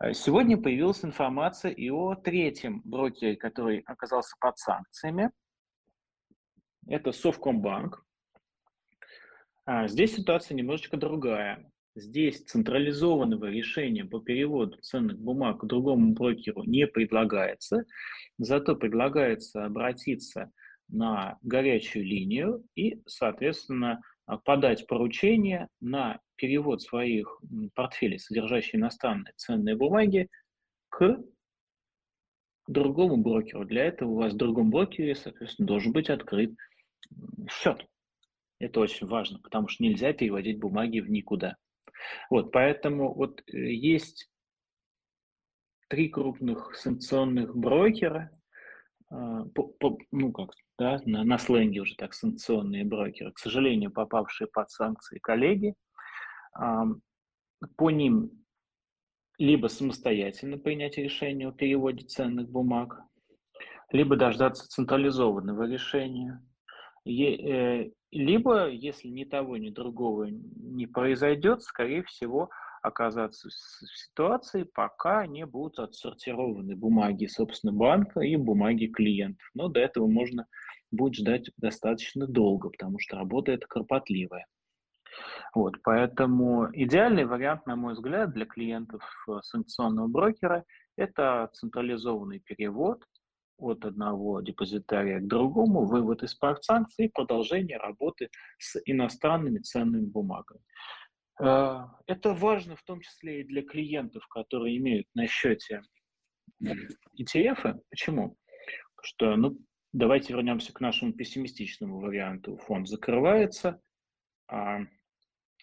[0.00, 5.30] Э, сегодня появилась информация и о третьем брокере, который оказался под санкциями.
[6.86, 8.04] Это Совкомбанк.
[9.66, 11.70] А, здесь ситуация немножечко другая.
[11.94, 17.84] здесь централизованного решения по переводу ценных бумаг другому брокеру не предлагается,
[18.38, 20.52] зато предлагается обратиться
[20.86, 24.00] на горячую линию и, соответственно,
[24.36, 27.40] подать поручение на перевод своих
[27.74, 30.28] портфелей, содержащих иностранные ценные бумаги,
[30.90, 31.22] к
[32.66, 33.64] другому брокеру.
[33.64, 36.54] Для этого у вас в другом брокере, соответственно, должен быть открыт
[37.50, 37.86] счет.
[38.60, 41.56] Это очень важно, потому что нельзя переводить бумаги в никуда.
[42.30, 44.30] Вот, поэтому вот э, есть
[45.88, 48.37] три крупных санкционных брокера, а,
[49.10, 54.48] по, по, ну как, да, на, на сленге уже так, санкционные брокеры, к сожалению, попавшие
[54.48, 55.74] под санкции коллеги.
[56.52, 58.30] По ним
[59.38, 63.00] либо самостоятельно принять решение о переводе ценных бумаг,
[63.90, 66.42] либо дождаться централизованного решения,
[67.06, 72.50] э, либо, если ни того, ни другого не произойдет, скорее всего,
[72.88, 79.48] оказаться в ситуации, пока не будут отсортированы бумаги, собственно, банка и бумаги клиентов.
[79.54, 80.46] Но до этого можно
[80.90, 84.46] будет ждать достаточно долго, потому что работа эта кропотливая.
[85.54, 90.64] Вот, поэтому идеальный вариант, на мой взгляд, для клиентов э, санкционного брокера–
[90.96, 93.02] это централизованный перевод
[93.58, 100.06] от одного депозитария к другому, вывод из прав санкций и продолжение работы с иностранными ценными
[100.06, 100.60] бумагами.
[101.40, 105.82] Э, это важно в том числе и для клиентов, которые имеют на счете
[106.62, 107.80] ETF.
[107.90, 108.36] Почему?
[108.96, 109.58] Потому что, ну,
[109.92, 112.56] давайте вернемся к нашему пессимистичному варианту.
[112.56, 113.80] Фонд закрывается
[114.48, 114.80] а,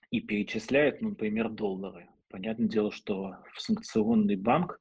[0.10, 2.10] и перечисляет, ну, например, доллары.
[2.30, 4.80] Понятное дело, что в санкционный банк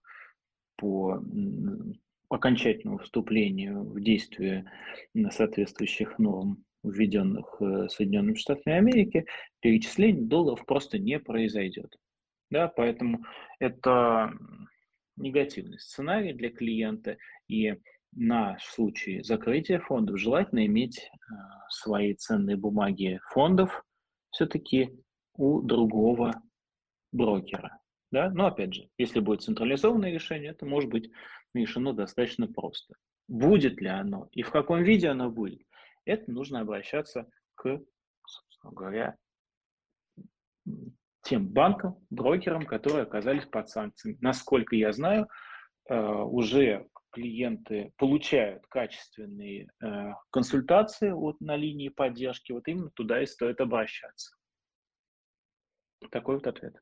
[0.77, 1.23] по
[2.29, 4.71] окончательному вступлению в действие
[5.31, 9.27] соответствующих норм введенных э, Соединенными Штатами Америки,
[9.61, 11.97] перечисление долларов просто не произойдет.
[12.51, 13.25] Да, поэтому
[13.59, 14.33] это
[15.17, 17.17] негативный сценарий для клиента,
[17.49, 17.75] и
[18.13, 21.35] на случай закрытия фондов желательно иметь э,
[21.69, 23.85] свои ценные бумаги фондов
[24.31, 24.91] все-таки
[25.37, 26.43] у другого
[27.13, 27.79] брокера.
[28.13, 28.31] Да?
[28.31, 31.11] Но опять же, если будет централизованное решение, это может быть
[31.55, 32.95] решено достаточно просто.
[33.27, 35.63] Будет ли оно и в каком виде оно будет,
[36.05, 37.81] это нужно обращаться к,
[38.27, 39.17] собственно говоря,
[41.23, 44.19] тем банкам, брокерам, которые оказались под санкциями.
[44.21, 45.29] Насколько я знаю,
[45.89, 53.27] э, уже клиенты получают качественные э, консультации вот на линии поддержки, вот именно туда и
[53.27, 54.37] стоит обращаться.
[56.11, 56.77] Такой вот ответ.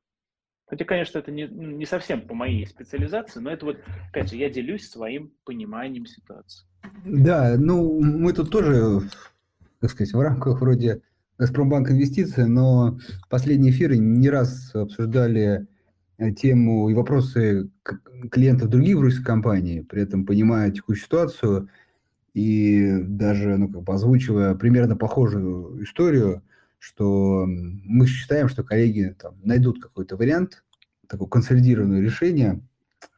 [0.72, 3.76] Хотя, конечно, это не, не совсем по моей специализации, но это вот,
[4.08, 6.64] опять же, я делюсь своим пониманием ситуации.
[7.04, 9.02] Да, ну, мы тут тоже,
[9.80, 11.02] так сказать, в рамках вроде
[11.37, 15.66] Газпромбанк инвестиции, но последние эфиры не раз обсуждали
[16.16, 17.68] э, тему и вопросы
[18.30, 21.68] клиентов других русских компаний, при этом понимая текущую ситуацию
[22.32, 26.42] и даже, ну, как бы озвучивая примерно похожую историю,
[26.83, 30.64] что мы считаем, что коллеги там найдут какой-то вариант,
[31.09, 32.61] такое консолидированное решение,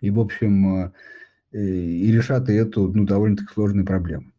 [0.02, 0.92] и, в общем, э,
[1.50, 4.32] и решат эту ну, довольно-таки сложную проблему.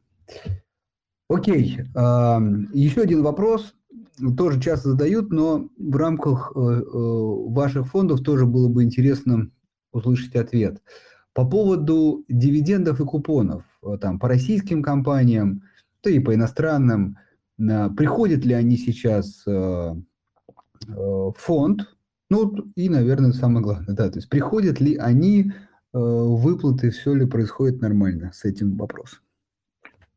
[1.28, 3.74] Окей, еще один вопрос,
[4.38, 9.50] тоже часто задают, но в рамках э, э, ваших фондов тоже было бы интересно
[9.92, 10.84] услышать ответ.
[11.34, 13.64] По поводу дивидендов и купонов,
[14.02, 15.64] там, по российским компаниям,
[16.02, 17.18] то и по иностранным,
[17.58, 21.96] приходят ли они сейчас в фонд,
[22.30, 25.52] ну и, наверное, самое главное, да, то есть приходят ли они
[25.96, 29.20] Э, выплаты, все ли происходит нормально с этим вопросом?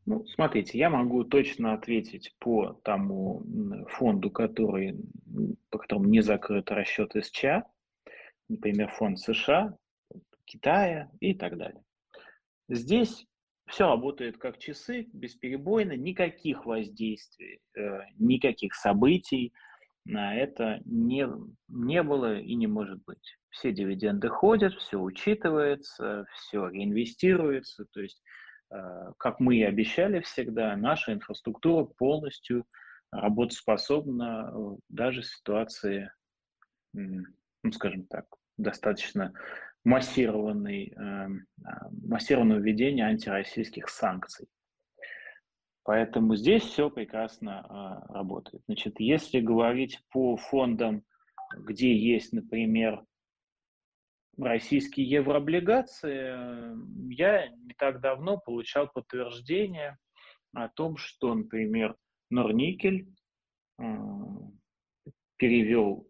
[0.05, 3.45] Ну, смотрите, я могу точно ответить по тому
[3.87, 4.99] фонду, который,
[5.69, 7.63] по которому не закрыт расчет СЧА,
[8.49, 9.77] например, фонд США,
[10.43, 11.81] Китая и так далее.
[12.67, 13.25] Здесь
[13.69, 19.53] все работает как часы, бесперебойно, никаких воздействий, э, никаких событий
[20.05, 21.27] на это не,
[21.67, 27.85] не было и не может быть все дивиденды ходят, все учитывается, все реинвестируется.
[27.91, 28.21] То есть,
[28.71, 32.65] э, как мы и обещали всегда, наша инфраструктура полностью
[33.11, 34.53] работоспособна
[34.87, 36.11] даже в ситуации,
[36.93, 38.25] ну, скажем так,
[38.57, 39.33] достаточно
[39.89, 44.47] массированной, эм, а, массированного введения антироссийских санкций.
[45.83, 48.61] Поэтому здесь все прекрасно а, работает.
[48.67, 51.03] Значит, если говорить по фондам,
[51.57, 53.03] где есть, например,
[54.37, 56.75] российские еврооблигации,
[57.11, 59.97] я не так давно получал подтверждение
[60.53, 61.95] о том, что, например,
[62.29, 63.07] Норникель
[65.37, 66.08] перевел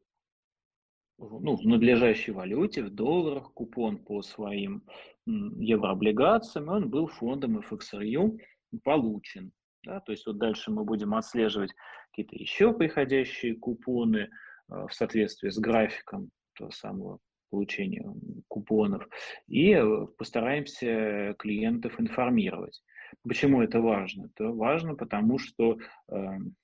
[1.19, 4.83] ну, в надлежащей валюте, в долларах, купон по своим
[5.25, 8.37] еврооблигациям, он был фондом FXRU
[8.83, 9.51] получен.
[9.83, 9.99] Да?
[10.01, 11.73] То есть вот дальше мы будем отслеживать
[12.09, 14.27] какие-то еще приходящие купоны э,
[14.67, 18.05] в соответствии с графиком того самого получения
[18.47, 19.07] купонов
[19.47, 22.81] и э, постараемся клиентов информировать.
[23.23, 24.25] Почему это важно?
[24.25, 25.79] Это важно, потому что
[26.09, 26.55] эм,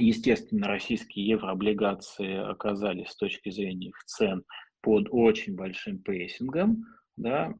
[0.00, 4.44] Естественно, российские еврооблигации оказались с точки зрения их цен
[4.80, 6.86] под очень большим прессингом.
[7.18, 7.52] Да?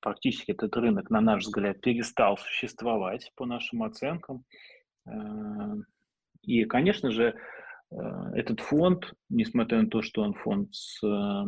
[0.00, 4.44] Практически этот рынок, на наш взгляд, перестал существовать по нашим оценкам.
[5.06, 5.12] Э,
[6.42, 7.34] и, конечно же,
[7.90, 7.96] э,
[8.34, 11.44] этот фонд, несмотря на то, что он фонд с э,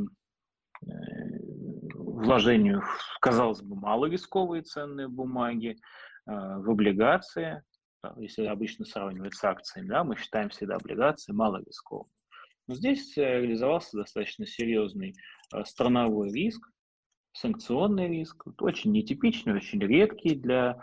[1.94, 5.76] вложению в, казалось бы, малорисковые ценные бумаги,
[6.24, 7.64] в облигации,
[8.17, 12.12] если обычно сравнивать с акциями, да, мы считаем всегда облигации мало рискованными.
[12.69, 15.15] Но здесь э, реализовался достаточно серьезный
[15.53, 16.69] э, страновой риск,
[17.33, 20.79] санкционный риск, очень нетипичный, очень редкий для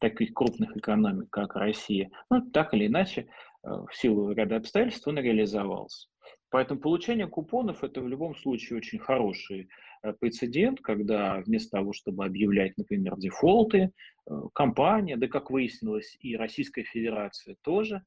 [0.00, 2.10] таких крупных экономик, как Россия.
[2.30, 6.08] Но так или иначе, э, в силу ряда обстоятельств он реализовался.
[6.50, 9.68] Поэтому получение купонов– это в любом случае очень хороший
[10.12, 13.90] прецедент, когда вместо того, чтобы объявлять, например, дефолты,
[14.28, 18.02] э, компания, да как выяснилось, и Российская Федерация тоже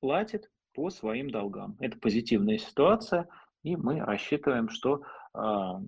[0.00, 1.76] платит по своим долгам.
[1.80, 3.28] Это позитивная ситуация,
[3.62, 5.80] и мы рассчитываем, что а,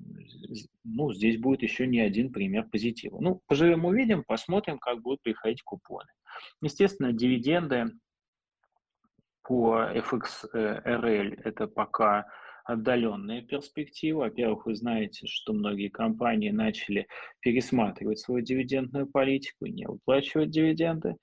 [0.84, 3.18] ну, здесь будет еще не один пример позитива.
[3.20, 6.08] Ну, поживем, увидим, посмотрим, как будут приходить купоны.
[6.60, 7.86] Естественно, дивиденды
[9.42, 12.26] по FXRL это пока
[12.64, 14.20] отдаленная перспектива.
[14.20, 17.06] Во-первых, вы знаете, что многие компании начали
[17.40, 21.16] пересматривать свою дивидендную политику и не выплачивать дивиденды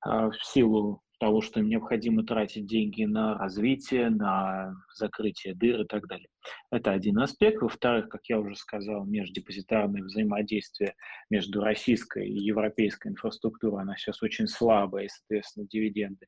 [0.00, 5.86] а, в силу того, что им необходимо тратить деньги на развитие, на закрытие дыр и
[5.86, 6.28] так далее.
[6.70, 7.62] Это один аспект.
[7.62, 10.94] Во-вторых, как я уже сказал, междепозитарное взаимодействие
[11.30, 16.26] между российской и европейской инфраструктурой, она сейчас очень слабая, и, соответственно, дивиденды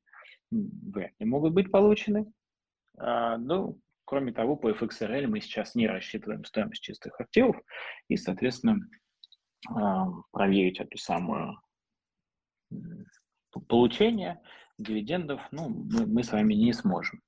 [0.51, 2.33] вряд ли могут быть получены.
[2.97, 7.61] А, ну, Кроме того, по FXRL мы сейчас не рассчитываем стоимость чистых активов
[8.09, 8.81] и, соответственно,
[9.69, 11.61] а, проверить эту самую
[13.69, 14.41] получение
[14.79, 17.21] дивидендов ну, мы, мы с вами не сможем.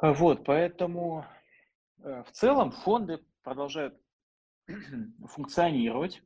[0.00, 1.26] Вот, поэтому
[1.98, 3.94] э, в целом фонды продолжают
[5.26, 6.22] функционировать,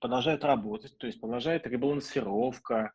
[0.00, 2.92] продолжают работать, то есть продолжает ребалансировка,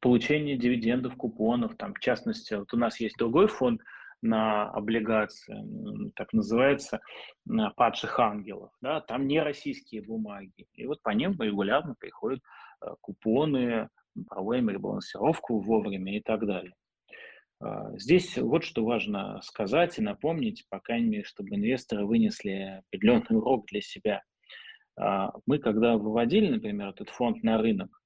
[0.00, 3.80] получение дивидендов, купонов, там, в частности, вот у нас есть другой фонд
[4.22, 7.00] на облигации, так называется,
[7.76, 12.40] падших ангелов, да, там не российские бумаги, и вот по ним регулярно приходят
[12.80, 13.88] э, купоны,
[14.28, 16.74] проводим ребалансировку вовремя и так далее.
[17.62, 23.38] А, здесь вот что важно сказать и напомнить, по крайней мере, чтобы инвесторы вынесли определенный
[23.38, 24.22] урок для себя.
[24.98, 28.01] А, мы, когда выводили, например, этот фонд на рынок,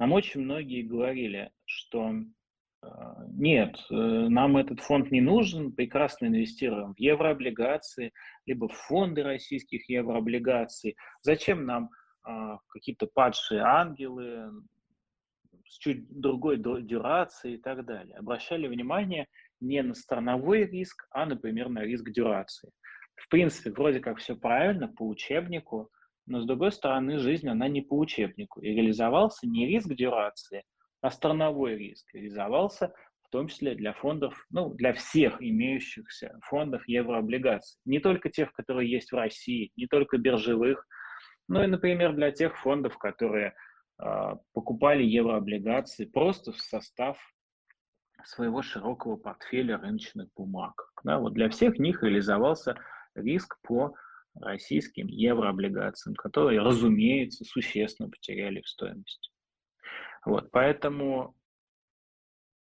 [0.00, 2.86] нам очень многие говорили, что э,
[3.34, 8.12] нет, э, нам этот фонд не нужен, прекрасно инвестируем в еврооблигации,
[8.46, 10.96] либо в фонды российских еврооблигаций.
[11.20, 11.90] Зачем нам
[12.22, 14.50] а, какие-то падшие ангелы
[15.66, 18.16] с чуть другой дюрацией и так далее?
[18.16, 19.26] Обращали внимание
[19.60, 22.70] не на страновой риск, а, например, на риск дюрации.
[23.16, 25.90] В принципе, вроде как все правильно по учебнику,
[26.30, 28.60] но с другой стороны, жизнь, она не по учебнику.
[28.60, 30.62] И реализовался не риск дюрации,
[31.00, 32.14] а страновой риск.
[32.14, 37.80] Реализовался в том числе для фондов, ну, для всех имеющихся фондов еврооблигаций.
[37.84, 40.86] Не только тех, которые есть в России, не только биржевых,
[41.48, 43.54] но и, например, для тех фондов, которые
[44.00, 47.18] э, покупали еврооблигации просто в состав
[48.24, 50.92] своего широкого портфеля рыночных бумаг.
[51.02, 52.76] Да, вот для всех них реализовался
[53.16, 53.94] риск по
[54.40, 59.30] российским еврооблигациям, которые, разумеется, существенно потеряли в стоимости.
[60.24, 61.36] Вот, поэтому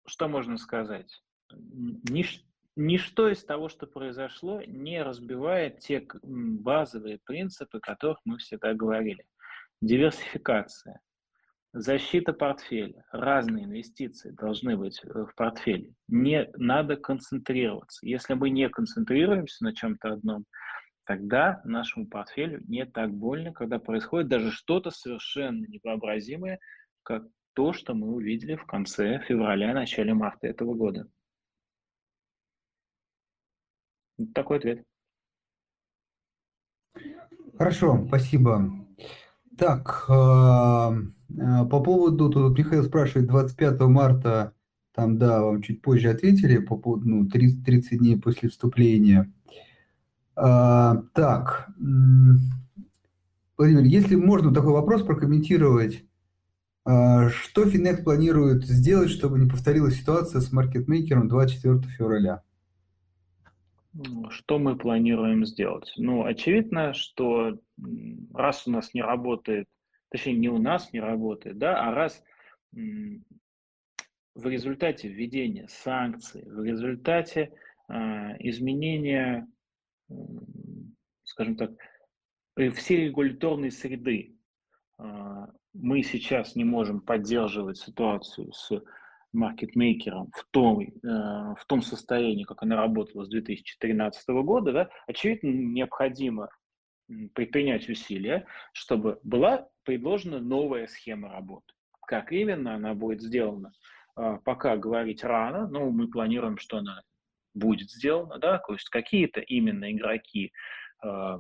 [0.08, 1.24] что можно сказать?
[1.52, 2.44] Нич,
[2.76, 9.26] ничто из того, что произошло, не разбивает те базовые принципы, о которых мы всегда говорили.
[9.82, 11.02] Диверсификация,
[11.74, 15.94] защита портфеля, разные инвестиции должны быть в портфеле.
[16.08, 18.06] Не надо концентрироваться.
[18.06, 20.46] Если мы не концентрируемся на чем-то одном,
[21.06, 26.60] тогда нашему портфелю не так больно, когда происходит даже что-то совершенно невообразимое,
[27.04, 31.08] как то, что мы увидели в конце февраля, начале марта этого года.
[34.18, 34.84] Вот такой ответ.
[37.58, 38.86] Хорошо, спасибо.
[39.58, 40.12] Так, э,
[41.70, 44.54] по поводу, тут Михаил спрашивает, 25 марта
[44.94, 49.32] Там, да, вам чуть позже ответили по поводу ну, 30, 30 дней после вступления.
[50.36, 51.70] А, так,
[53.58, 56.04] Владимир, если можно такой вопрос прокомментировать,
[56.84, 62.44] а, что Финек планирует сделать, чтобы не повторилась ситуация с маркетмейкером 24 февраля?
[64.30, 65.94] Что мы планируем сделать?
[65.96, 67.58] Ну, очевидно, что
[68.34, 69.68] раз у нас не работает,
[70.10, 72.22] точнее, не у нас не работает, да, а раз
[72.74, 77.54] в результате введения санкций, в результате
[77.88, 77.94] э,
[78.40, 79.48] изменения,
[81.24, 81.72] скажем так,
[82.76, 84.38] всей регуляторной среды
[84.98, 85.04] э,
[85.74, 88.72] мы сейчас не можем поддерживать ситуацию с
[89.34, 95.50] маркетмейкером в том, э, в том состоянии, как она работала с 2013 года, да, очевидно,
[95.50, 96.50] необходимо
[97.34, 101.74] предпринять усилия, чтобы была предложена новая схема работы.
[102.08, 103.72] Как именно она будет сделана,
[104.16, 107.02] а, пока говорить рано, но мы планируем, что она
[107.56, 110.52] будет сделана, да, то есть какие-то именно игроки
[111.04, 111.40] а,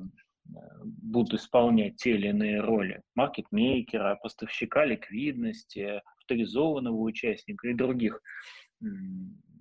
[0.84, 8.22] будут исполнять те или иные роли маркетмейкера, поставщика ликвидности, авторизованного участника и других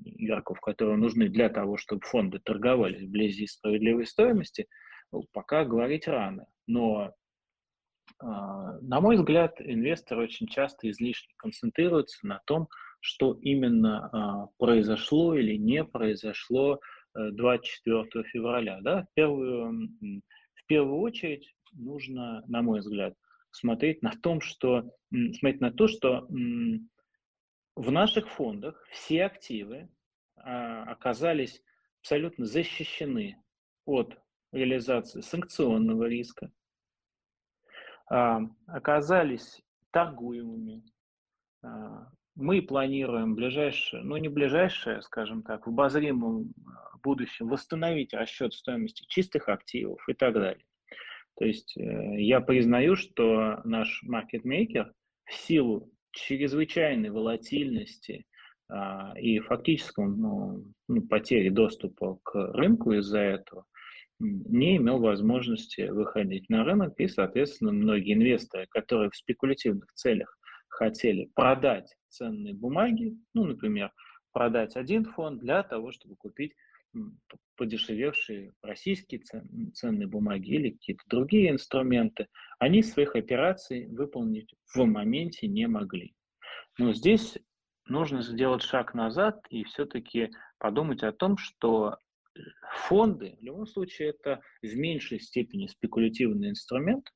[0.04, 4.66] игроков, которые нужны для того, чтобы фонды торговались вблизи справедливой стоимости,
[5.32, 6.46] пока говорить рано.
[6.66, 7.14] Но,
[8.18, 12.68] а, на мой взгляд, инвесторы очень часто излишне концентрируются на том,
[13.04, 16.80] что именно а, произошло или не произошло
[17.14, 18.80] 24 э, февраля.
[18.80, 19.02] Да?
[19.02, 19.90] В, первую,
[20.54, 23.14] в первую очередь нужно, на мой взгляд,
[23.50, 24.90] смотреть на том, что
[25.38, 26.26] смотреть на то, что
[27.76, 29.90] в наших фондах все активы
[30.36, 31.62] а, оказались
[32.00, 33.36] абсолютно защищены
[33.84, 34.18] от
[34.50, 36.50] реализации санкционного риска,
[38.08, 40.82] а, оказались торгуемыми,
[42.36, 49.04] мы планируем ближайшее, ну не ближайшее, скажем так, в обозримом а, будущем восстановить расчет стоимости
[49.08, 50.64] чистых активов и так далее.
[51.36, 54.92] То есть э, я признаю, что наш маркетмейкер
[55.24, 58.24] в силу чрезвычайной волатильности
[58.68, 63.64] а, и фактическом ну, ну, потери доступа к рынку из-за этого
[64.20, 70.38] не имел возможности выходить на рынок, и, соответственно, многие инвесторы, которые в спекулятивных целях
[70.74, 73.92] хотели продать ценные бумаги, ну, например,
[74.32, 76.52] продать один фонд для того, чтобы купить
[77.56, 79.22] подешевевшие российские
[79.72, 86.14] ценные бумаги или какие-то другие инструменты, они своих операций выполнить в моменте не могли.
[86.78, 87.38] Но здесь
[87.86, 91.96] нужно сделать шаг назад и все-таки подумать о том, что
[92.88, 97.12] фонды в любом случае это в меньшей степени спекулятивный инструмент,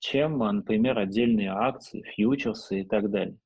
[0.00, 3.38] чем, например, отдельные акции, фьючерсы и так далее.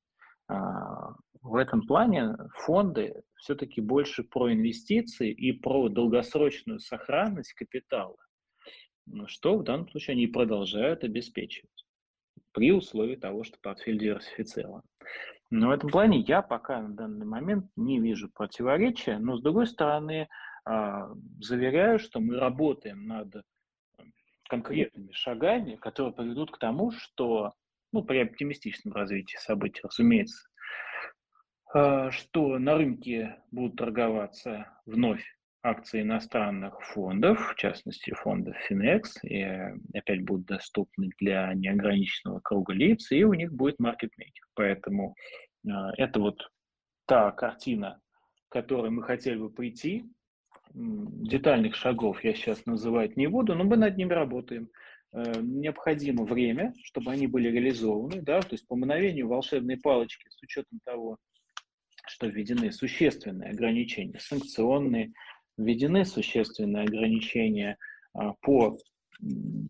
[0.47, 2.35] А, в этом плане
[2.65, 8.15] фонды все-таки больше про инвестиции и про долгосрочную сохранность капитала,
[9.27, 11.85] что в данном случае они продолжают обеспечивать
[12.51, 14.81] при условии того, что портфель диверсифицирован.
[15.51, 19.67] Но в этом плане я пока на данный момент не вижу противоречия, но с другой
[19.67, 20.27] стороны
[20.63, 23.35] а, заверяю, что мы работаем над
[24.47, 27.53] конкретными шагами, которые приведут к тому, что,
[27.91, 30.47] ну, при оптимистичном развитии событий, разумеется,
[31.73, 35.23] а, что на рынке будут торговаться вновь
[35.65, 39.41] акции иностранных фондов, в частности фондов Finex, и
[39.97, 44.45] опять будут доступны для неограниченного круга лиц, и у них будет маркетмейкер.
[44.53, 45.15] Поэтому
[45.65, 46.49] э, это вот
[47.07, 47.99] та картина,
[48.47, 50.05] к которой мы хотели бы прийти.
[50.77, 54.69] Детальных шагов я сейчас называть не буду, но мы над ними работаем.
[55.13, 60.41] Э, необходимо время, чтобы они были реализованы, да, то есть по мгновению волшебной палочки с
[60.41, 61.17] учетом того,
[62.05, 65.13] что введены существенные ограничения, санкционные,
[65.57, 67.77] введены существенные ограничения
[68.13, 68.77] а, по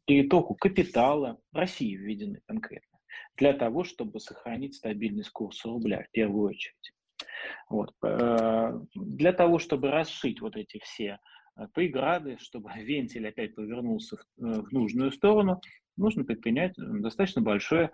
[0.07, 2.97] перетоку капитала, России введены конкретно,
[3.37, 6.94] для того, чтобы сохранить стабильность курса рубля в первую очередь.
[7.69, 7.93] Вот.
[8.03, 11.19] Э, для того, чтобы расшить вот эти все
[11.57, 15.61] э, преграды, чтобы вентиль опять повернулся в, э, в нужную сторону,
[15.97, 17.91] нужно предпринять достаточно большое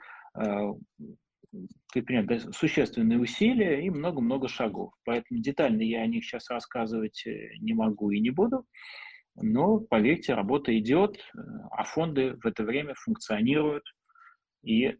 [1.91, 4.93] предпринять существенные усилия и много-много шагов.
[5.03, 7.25] Поэтому детально я о них сейчас рассказывать
[7.59, 8.65] не могу и не буду.
[9.35, 11.19] Но, поверьте, работа идет,
[11.71, 13.83] а фонды в это время функционируют
[14.63, 14.95] и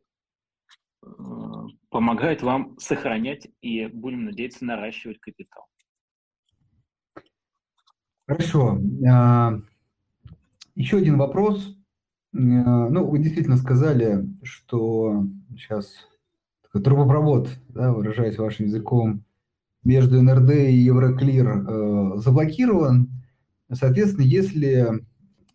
[1.89, 5.66] помогают вам сохранять и, будем надеяться, наращивать капитал.
[8.28, 8.80] Хорошо.
[9.10, 9.54] А,
[10.76, 11.76] еще один вопрос.
[12.34, 16.08] Ну, вы действительно сказали, что сейчас
[16.72, 19.26] трубопровод, да, выражаясь вашим языком,
[19.84, 23.10] между НРД и Евроклир э, заблокирован.
[23.72, 25.04] Соответственно, если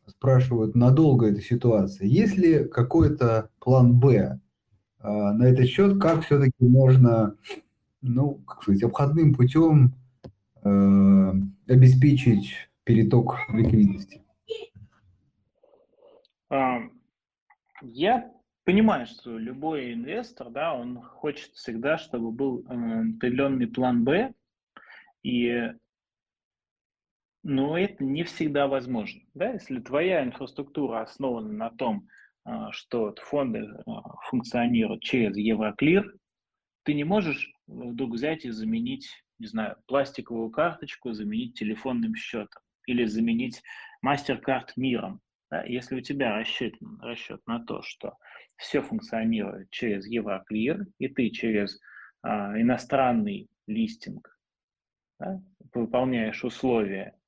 [0.06, 4.40] спрашивают, надолго эта ситуация, есть ли какой-то план «Б»
[5.10, 7.36] на этот счет, как все-таки можно,
[8.02, 9.94] ну, как сказать, обходным путем
[10.64, 11.32] э,
[11.68, 14.22] обеспечить переток ликвидности?
[17.82, 18.32] Я
[18.64, 24.32] понимаю, что любой инвестор, да, он хочет всегда, чтобы был э, определенный план Б,
[25.22, 25.72] и
[27.48, 29.22] но это не всегда возможно.
[29.34, 29.52] Да?
[29.52, 32.08] Если твоя инфраструктура основана на том,
[32.72, 33.82] что фонды э,
[34.28, 36.14] функционируют через Евроклир,
[36.84, 43.04] ты не можешь вдруг взять и заменить, не знаю, пластиковую карточку, заменить телефонным счетом или
[43.04, 43.62] заменить
[44.04, 45.20] MasterCard миром.
[45.50, 45.64] Да?
[45.64, 48.16] Если у тебя расчет, расчет на то, что
[48.56, 51.80] все функционирует через Евроклир, и ты через
[52.22, 54.38] а, иностранный листинг
[55.18, 55.42] да,
[55.74, 57.18] выполняешь условия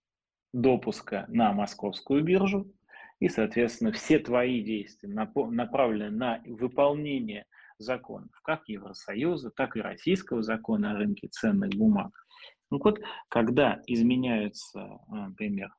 [0.53, 2.73] допуска на московскую биржу,
[3.21, 7.45] и, соответственно, все твои действия направлены на выполнение
[7.79, 12.12] законов, как Евросоюза, так и российского закона о рынке ценных бумаг.
[12.71, 15.71] Ну вот, когда изменяются, например,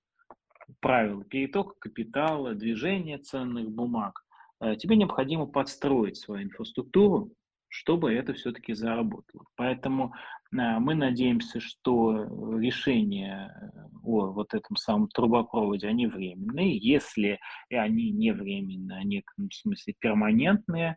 [0.80, 4.24] правила перетока капитала, движения ценных бумаг,
[4.62, 7.32] Э, тебе необходимо подстроить свою инфраструктуру,
[7.70, 9.46] чтобы это все-таки заработало.
[9.56, 10.14] Поэтому
[10.52, 16.78] э, мы надеемся, что решения э, о вот этом самом трубопроводе, они временные.
[16.78, 17.40] Если
[17.70, 20.96] они не временные, они в смысле перманентные,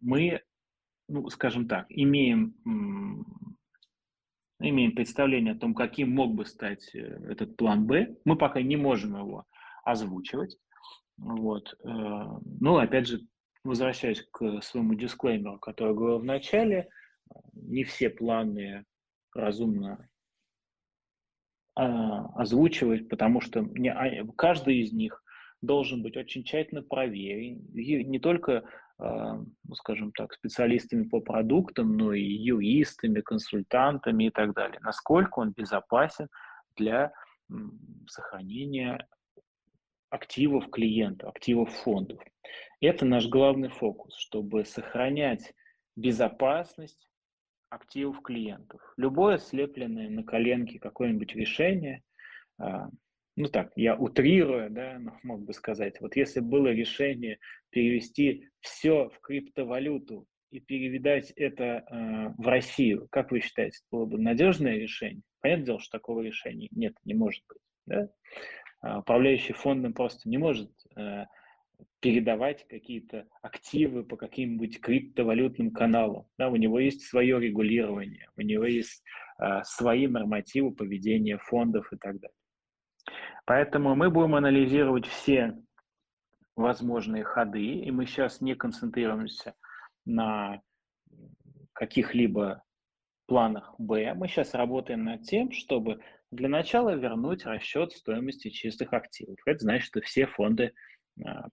[0.00, 0.40] мы,
[1.08, 2.54] ну, скажем так, имеем
[4.58, 8.16] имеем представление о том, каким мог бы стать этот план Б.
[8.24, 9.44] Мы пока не можем его
[9.84, 10.56] озвучивать.
[11.16, 11.74] Вот.
[11.84, 11.88] Э,
[12.60, 13.20] ну, опять же,
[13.64, 16.88] возвращаясь к своему дисклеймеру, который говорил в начале,
[17.54, 18.84] не все планы
[19.34, 20.08] разумно
[21.74, 25.22] а, озвучивать, потому что а, каждый из них
[25.60, 28.64] должен быть очень тщательно проверен, и не только,
[28.98, 35.40] а, ну, скажем так, специалистами по продуктам, но и юристами, консультантами и так далее, насколько
[35.40, 36.28] он безопасен
[36.76, 37.12] для
[38.06, 39.06] сохранения
[40.10, 42.20] активов клиента, активов фондов.
[42.80, 45.54] Это наш главный фокус, чтобы сохранять
[45.96, 47.08] безопасность
[47.70, 48.80] активов клиентов.
[48.96, 52.02] Любое слепленное на коленке какое-нибудь решение,
[52.58, 52.88] а,
[53.36, 57.38] ну так, я утрирую, да, мог бы сказать, вот если было решение
[57.70, 64.06] перевести все в криптовалюту и перевидать это э, в Россию, как вы считаете, это было
[64.06, 65.22] бы надежное решение?
[65.40, 67.58] Понятное дело, что такого решения нет, не может быть.
[67.86, 68.08] Да?
[68.80, 70.70] А, управляющий фондом просто не может
[72.00, 76.26] передавать какие-то активы по каким-нибудь криптовалютным каналам.
[76.36, 79.02] Да, у него есть свое регулирование, у него есть
[79.38, 82.36] э, свои нормативы поведения фондов и так далее.
[83.46, 85.56] Поэтому мы будем анализировать все
[86.56, 89.54] возможные ходы, и мы сейчас не концентрируемся
[90.04, 90.60] на
[91.72, 92.62] каких-либо
[93.26, 94.14] планах Б.
[94.14, 96.00] Мы сейчас работаем над тем, чтобы
[96.30, 99.38] для начала вернуть расчет стоимости чистых активов.
[99.46, 100.72] Это значит, что все фонды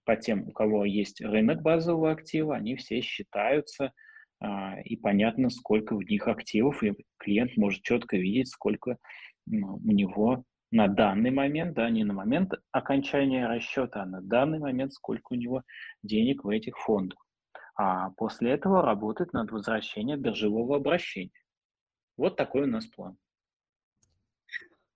[0.04, 3.92] по тем, у кого есть рынок базового актива, они все считаются,
[4.40, 8.98] а, и понятно, сколько в них активов, и клиент может четко видеть, сколько
[9.46, 14.58] ну, у него на данный момент, да, не на момент окончания расчета, а на данный
[14.58, 15.62] момент, сколько у него
[16.02, 17.24] денег в этих фондах.
[17.76, 21.30] А после этого работать над возвращением биржевого обращения.
[22.16, 23.16] Вот такой у нас план.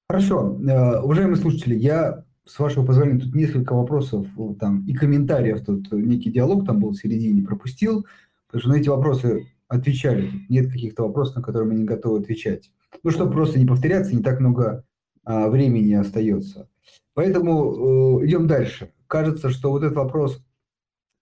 [0.09, 0.59] Хорошо.
[0.69, 4.27] Э, уважаемые слушатели, я, с вашего позволения, тут несколько вопросов
[4.61, 8.07] там, и комментариев, тут некий диалог там был в середине, пропустил,
[8.47, 10.31] потому что на эти вопросы отвечали.
[10.49, 12.71] Нет каких-то вопросов, на которые мы не готовы отвечать.
[13.03, 14.85] Ну, чтобы просто не повторяться, не так много
[15.25, 16.69] а, времени остается.
[17.15, 18.93] Поэтому э, идем дальше.
[19.07, 20.41] Кажется, что вот этот вопрос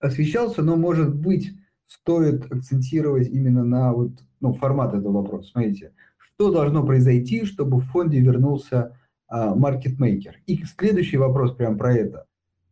[0.00, 1.52] освещался, но, может быть,
[1.86, 5.50] стоит акцентировать именно на вот, ну, формат этого вопроса.
[5.50, 8.98] Смотрите, что должно произойти, чтобы в фонде вернулся
[9.30, 10.40] маркетмейкер.
[10.46, 12.26] И следующий вопрос прямо про это.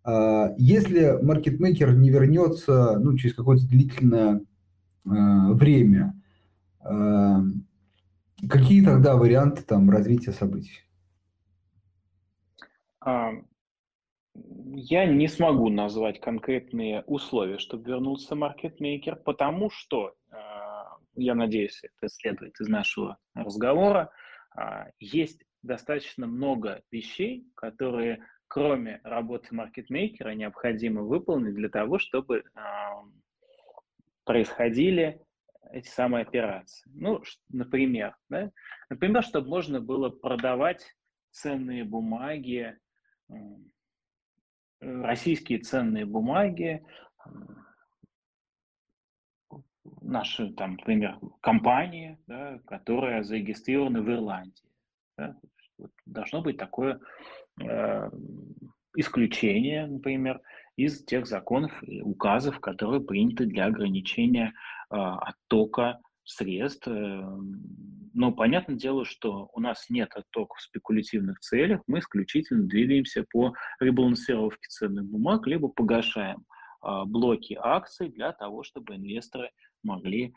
[0.05, 4.40] А, если маркетмейкер не вернется ну, через какое-то длительное
[5.07, 6.14] а, время,
[6.80, 7.42] а,
[8.48, 10.80] какие тогда варианты там, развития событий?
[14.74, 20.14] Я не смогу назвать конкретные условия, чтобы вернулся маркетмейкер, потому что
[21.14, 24.11] я надеюсь, это следует из нашего разговора,
[24.55, 32.44] а, есть достаточно много вещей, которые кроме работы маркетмейкера необходимо выполнить для того, чтобы
[34.24, 35.20] происходили
[35.70, 36.90] эти самые операции.
[36.94, 38.50] Ну, например, да?
[38.90, 40.94] например, чтобы можно было продавать
[41.30, 42.78] ценные бумаги,
[44.80, 46.84] российские ценные бумаги,
[50.02, 54.68] наши, там, например, компании, да, которая зарегистрирована в Ирландии.
[55.16, 55.38] Да?
[55.83, 57.01] Вот должно быть такое
[57.61, 58.11] э,
[58.97, 60.41] исключение, например,
[60.76, 64.53] из тех законов и указов, которые приняты для ограничения
[64.91, 66.87] э, оттока средств.
[66.89, 67.22] Э,
[68.14, 73.55] но понятное дело, что у нас нет оттока в спекулятивных целях, мы исключительно двигаемся по
[73.80, 76.45] ребалансировке ценных бумаг, либо погашаем
[76.85, 79.51] э, блоки акций для того, чтобы инвесторы
[79.83, 80.35] могли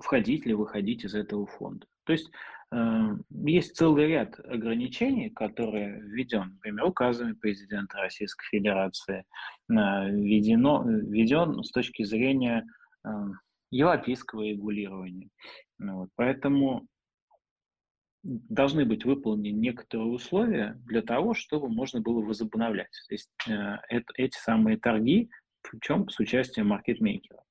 [0.00, 1.86] входить или выходить из этого фонда.
[2.08, 2.30] То есть
[2.72, 9.24] э, есть целый ряд ограничений, которые введен, например, указами президента Российской Федерации,
[9.68, 9.74] э,
[10.10, 12.64] введено, введен с точки зрения
[13.04, 13.08] э,
[13.70, 15.28] европейского регулирования.
[15.78, 16.86] Ну вот, поэтому
[18.22, 22.92] должны быть выполнены некоторые условия для того, чтобы можно было возобновлять.
[23.08, 23.76] То есть э,
[24.16, 25.28] эти самые торги
[25.60, 27.42] причем с участием маркетмейкера.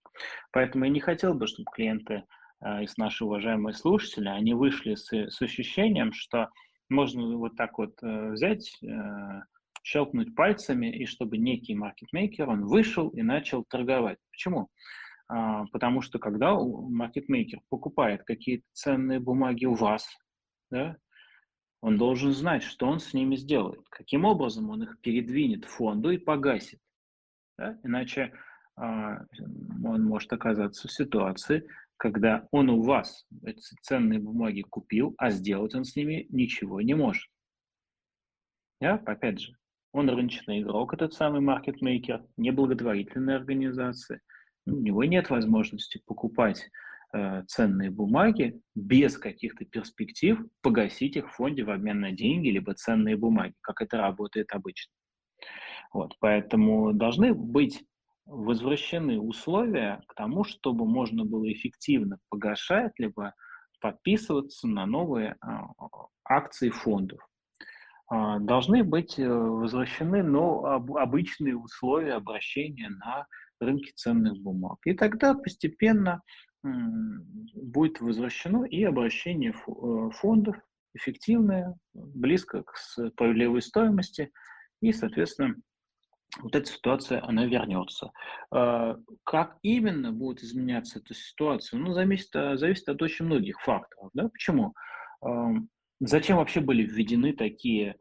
[0.52, 2.24] Поэтому я не хотел бы, чтобы клиенты
[2.62, 6.50] из наши уважаемые слушатели, они вышли с, с ощущением, что
[6.90, 9.42] можно вот так вот э, взять, э,
[9.84, 14.18] щелкнуть пальцами, и чтобы некий маркетмейкер, он вышел и начал торговать.
[14.32, 14.70] Почему?
[15.30, 20.08] А, потому что когда маркетмейкер покупает какие-то ценные бумаги у вас,
[20.72, 20.98] да,
[21.82, 26.10] он должен знать, что он с ними сделает, каким образом он их передвинет в фонду
[26.10, 26.80] и погасит.
[27.58, 27.80] Да?
[27.84, 28.34] Иначе
[28.76, 29.26] а,
[29.86, 31.68] он может оказаться в ситуации,
[31.98, 36.94] когда он у вас эти ценные бумаги купил, а сделать он с ними ничего не
[36.94, 37.28] может.
[38.80, 39.02] Да?
[39.06, 39.54] Опять же,
[39.92, 44.22] он рыночный игрок, этот самый маркетмейкер, неблаготворительная организация.
[44.66, 46.70] У него нет возможности покупать
[47.14, 52.76] э, ценные бумаги без каких-то перспектив, погасить их в фонде в обмен на деньги, либо
[52.76, 54.92] ценные бумаги, как это работает обычно.
[55.94, 57.87] Вот, поэтому должны быть
[58.28, 63.34] возвращены условия к тому, чтобы можно было эффективно погашать, либо
[63.80, 65.68] подписываться на новые а,
[66.26, 67.20] акции фондов.
[68.10, 73.28] А, должны быть э, возвращены но обычные условия обращения на
[73.60, 74.80] рынке ценных бумаг.
[74.86, 76.22] И тогда постепенно
[76.64, 80.58] будет возвращено и обращение э, фондов
[80.94, 84.32] эффективное, близко к справедливой стоимости,
[84.82, 85.56] и, соответственно,
[86.42, 88.12] вот эта ситуация, она вернется.
[88.52, 91.80] А, как именно будет изменяться эта ситуация?
[91.80, 94.12] Ну, зависит, зависит от очень многих факторов.
[94.14, 94.30] Да?
[94.30, 94.74] Почему?
[96.00, 97.96] Зачем вообще были введены такие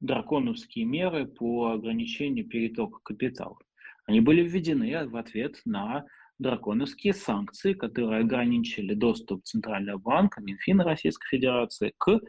[0.00, 3.58] драконовские меры по ограничению перетока капитала?
[4.06, 6.04] Они были введены в ответ на
[6.38, 12.20] драконовские санкции, которые ограничили доступ Центрального банка, Минфина Российской Федерации к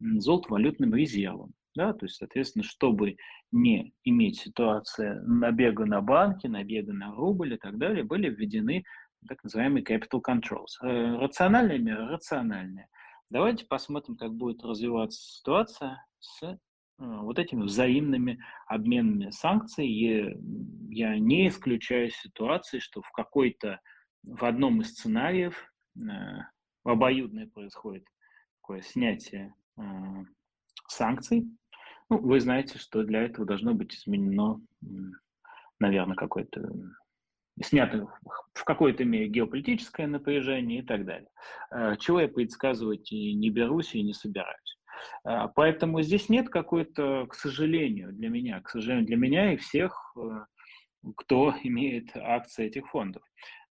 [0.00, 1.52] золотовалютным резервам.
[1.76, 1.92] Да?
[1.92, 3.16] То есть, соответственно, чтобы
[3.52, 8.84] не иметь ситуации набега на банки, набега на рубль и так далее, были введены
[9.28, 10.82] так называемые capital controls.
[10.82, 12.88] Э, рациональные меры, рациональные.
[13.28, 16.56] Давайте посмотрим, как будет развиваться ситуация с э,
[16.98, 20.36] вот этими взаимными обменными санкциями.
[20.92, 23.80] Я не исключаю ситуации, что в какой-то,
[24.22, 26.00] в одном из сценариев э,
[26.84, 28.04] обоюдное происходит
[28.60, 29.54] такое снятие
[30.88, 31.46] санкций,
[32.10, 34.60] ну, вы знаете, что для этого должно быть изменено,
[35.78, 36.72] наверное, какое-то
[37.62, 38.08] снято
[38.54, 41.28] в какой-то мере геополитическое напряжение и так далее.
[41.70, 44.78] Э, чего я предсказывать и не берусь и не собираюсь.
[45.24, 50.14] Э, поэтому здесь нет какой-то, к сожалению, для меня, к сожалению, для меня и всех,
[50.16, 53.22] э, кто имеет акции этих фондов.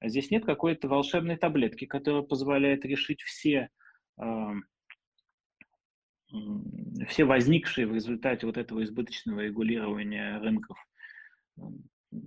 [0.02, 3.70] Здесь нет какой-то волшебной таблетки, которая позволяет решить все
[7.08, 10.78] все возникшие в результате вот этого избыточного регулирования рынков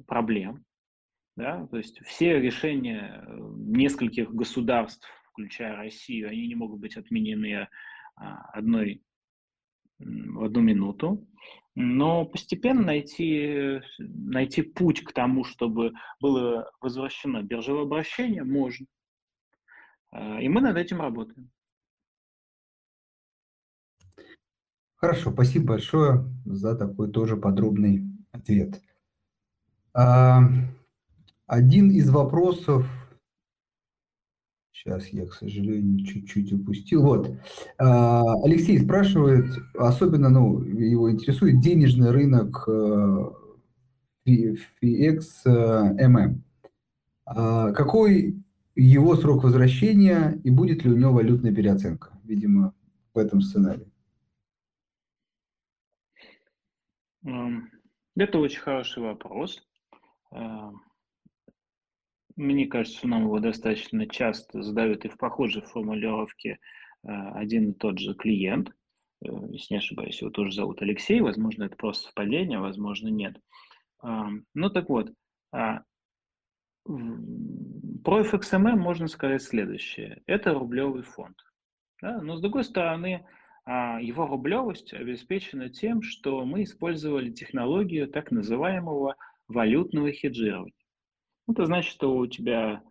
[0.07, 0.64] проблем,
[1.36, 7.68] да, то есть все решения э, нескольких государств, включая Россию, они не могут быть отменены
[8.16, 9.03] а, одной
[9.98, 11.26] в одну минуту,
[11.74, 18.86] но постепенно найти, найти путь к тому, чтобы было возвращено биржевое обращение, можно.
[20.12, 21.50] И мы над этим работаем.
[25.03, 28.80] Хорошо, спасибо большое за такой тоже подробный ответ.
[29.92, 30.44] А,
[31.48, 32.86] один из вопросов,
[34.72, 37.03] сейчас я, к сожалению, чуть-чуть упустил.
[37.03, 37.34] Вот,
[37.78, 39.46] а, Алексей спрашивает,
[39.76, 43.24] особенно, ну, его интересует денежный рынок FX
[45.46, 46.42] э, MM.
[47.26, 48.40] А какой
[48.76, 52.72] его срок возвращения и будет ли у него валютная переоценка, видимо,
[53.14, 53.91] в этом сценарии?
[57.25, 59.62] Это очень хороший вопрос.
[60.33, 60.83] Эм,
[62.37, 66.59] мне кажется, нам его достаточно часто задают и в похожей формулировке
[67.03, 68.70] э, один и тот же клиент.
[69.25, 71.20] Э, если не ошибаюсь, его тоже зовут Алексей.
[71.20, 73.37] Возможно, это просто совпадение, возможно, нет.
[74.05, 75.12] Ну так вот,
[75.53, 75.85] а,
[76.85, 80.23] про FXMM можно сказать следующее.
[80.27, 81.37] Это рублевый фонд.
[82.01, 82.20] Да?
[82.20, 89.16] Но с другой стороны, а, его рублевость обеспечена тем, что мы использовали технологию так называемого
[89.46, 90.74] валютного хеджирования.
[91.48, 92.82] Это значит, что у тебя,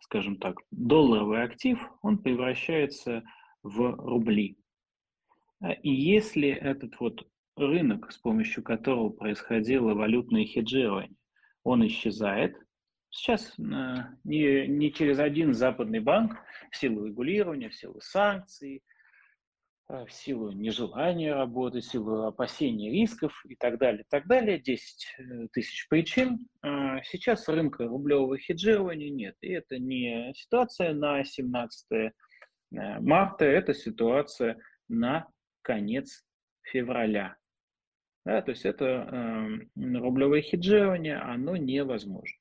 [0.00, 3.22] скажем так, долларовый актив, он превращается
[3.62, 4.56] в рубли.
[5.60, 7.26] А, и если этот вот
[7.56, 11.16] рынок, с помощью которого происходило валютное хеджирование,
[11.62, 12.56] он исчезает.
[13.10, 13.62] Сейчас э,
[14.24, 16.36] не, не через один западный банк
[16.70, 18.82] в силу регулирования, в силу санкций,
[19.88, 25.48] в силу нежелания работать, в силу опасения рисков и так далее, так далее, 10 э,
[25.52, 26.48] тысяч причин.
[27.04, 29.36] Сейчас рынка рублевого хеджирования нет.
[29.42, 32.12] И это не ситуация на 17
[32.70, 34.58] марта, это ситуация
[34.88, 35.28] на
[35.62, 36.24] конец
[36.62, 37.36] февраля.
[38.24, 42.38] Да, то есть это э, рублевое хеджирование, оно невозможно.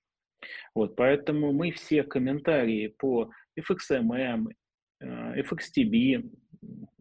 [0.73, 4.47] Вот, поэтому мы все комментарии по FXMM,
[5.01, 6.31] э, FXTB,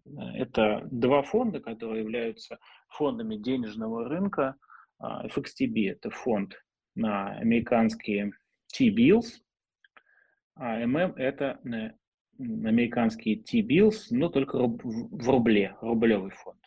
[0.04, 4.56] это два фонда, которые являются фондами денежного рынка.
[4.98, 6.54] А, FXTB– это фонд
[6.94, 8.32] на американские
[8.72, 9.40] T-bills,
[10.54, 11.60] а MM– это
[12.38, 16.58] американские T-bills, но только в рубле, рублевый фонд.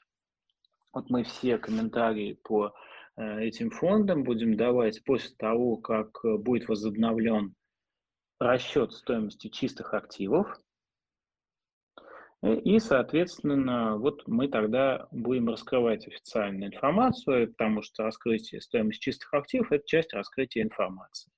[0.94, 2.74] Вот мы все комментарии по
[3.18, 7.54] э, этим фондам будем давать после того, как э, будет возобновлен
[8.40, 10.48] расчет стоимости чистых активов.
[12.64, 19.72] И, соответственно, вот мы тогда будем раскрывать официальную информацию, потому что раскрытие стоимости чистых активов–
[19.72, 21.32] это часть раскрытия информации.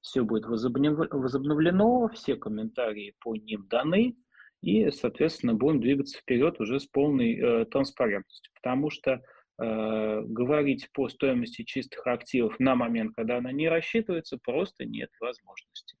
[0.00, 4.16] Все будет возобновлено, все комментарии по ним даны–
[4.62, 9.22] и, соответственно, будем двигаться вперед уже с полной э, транспарентностью, потому что
[9.58, 15.96] э, говорить по стоимости чистых активов на момент, когда она не рассчитывается, просто нет возможности.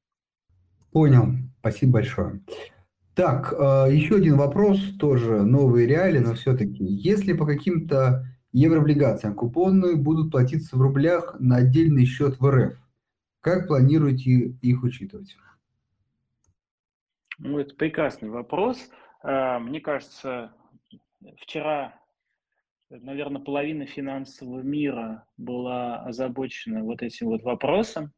[0.92, 1.28] Понял,
[1.60, 2.40] спасибо большое.
[3.20, 9.94] Так, э, еще один вопрос, тоже новые реалии, но все-таки, если по каким-то еврооблигациям купоны
[9.96, 12.78] будут платиться в рублях на отдельный счет в РФ,
[13.42, 15.36] как планируете их учитывать?
[17.36, 18.88] Ну, это прекрасный вопрос.
[19.22, 20.54] А, мне кажется,
[21.42, 22.00] вчера,
[22.88, 28.12] наверное, половина финансового мира была озабочена вот этим вот вопросом.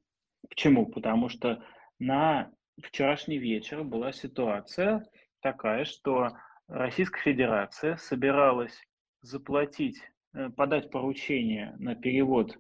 [0.49, 0.87] Почему?
[0.87, 1.61] Потому что
[1.99, 5.05] на вчерашний вечер была ситуация
[5.41, 6.31] такая, что
[6.69, 8.81] Российская Федерация собиралась
[9.21, 10.01] заплатить,
[10.35, 12.59] э, подать поручение на перевод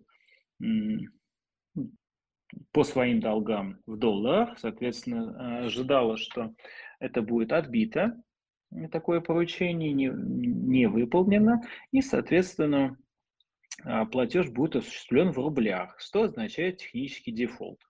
[2.72, 6.54] по своим долгам в долларах, соответственно, э, ожидала, что
[7.00, 8.22] это будет отбито,
[8.90, 12.96] такое поручение не, не выполнено, и, соответственно,
[13.84, 17.80] э, платеж будет осуществлен в рублях, что означает технический дефолт.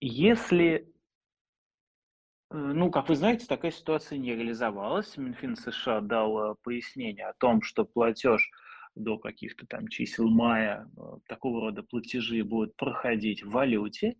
[0.00, 0.92] Если,
[2.50, 7.62] э, ну, как вы знаете, такая ситуация не реализовалась, Минфин США дал пояснение о том,
[7.62, 8.50] что платеж–
[8.94, 14.16] до каких-то там чисел мая э, такого рода платежи будут проходить в валюте.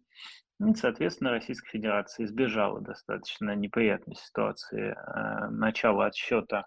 [0.61, 6.67] И, соответственно, Российская Федерация избежала достаточно неприятной ситуации э, начала отсчета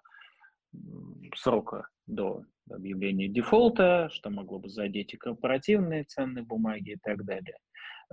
[1.36, 7.58] срока до объявления дефолта, что могло бы задеть и корпоративные ценные бумаги и так далее.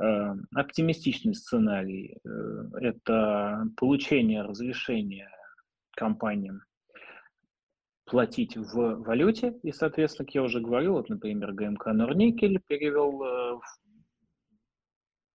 [0.00, 2.16] Э, оптимистичный сценарий–
[2.80, 5.30] это получение разрешения
[5.92, 6.62] компаниям
[8.10, 13.60] платить в валюте, и, соответственно, как я уже говорил, вот, например, ГМК Норникель перевел э,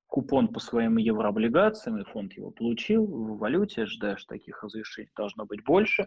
[0.08, 3.06] купон по своим еврооблигациям, и фонд его получил.
[3.06, 6.06] В валюте, что таких разрешений должно быть больше,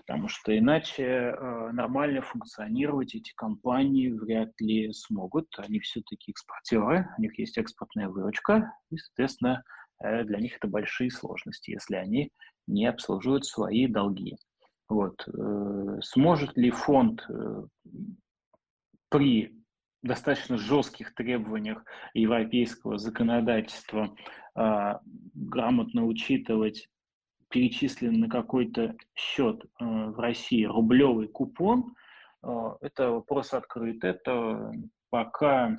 [0.00, 5.46] потому что иначе э, нормально функционировать эти компании вряд ли смогут.
[5.58, 9.62] Они все-таки экспортеры, у них есть экспортная выручка, и, соответственно,
[10.02, 12.30] э, для них это большие сложности, если они
[12.66, 14.36] не обслуживают свои долги.
[14.88, 15.26] Вот.
[15.28, 17.64] Э, сможет ли фонд э,
[19.08, 19.60] при
[20.02, 21.84] достаточно жестких требованиях
[22.14, 24.16] европейского законодательства
[24.54, 25.00] а,
[25.34, 26.88] грамотно учитывать
[27.50, 31.94] перечисленный на какой-то счет э, в России рублевый купон,
[32.80, 34.02] это вопрос открыт.
[34.02, 34.72] Это
[35.10, 35.78] пока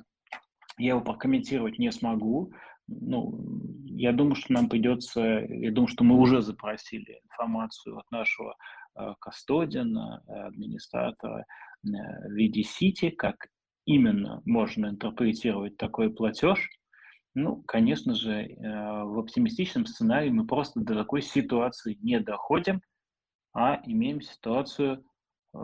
[0.78, 2.52] я его прокомментировать не смогу.
[2.88, 3.38] Ну,
[3.84, 8.54] я думаю, что нам придется, я думаю, что мы уже запросили информацию от нашего
[8.96, 11.88] э, кастодиана, администратора э,
[12.28, 13.46] в виде сити, как
[13.86, 16.68] именно можно интерпретировать такой платеж.
[17.34, 22.82] Ну, конечно же, э, в оптимистичном сценарии мы просто до такой ситуации не доходим,
[23.54, 25.02] а имеем ситуацию
[25.54, 25.58] э,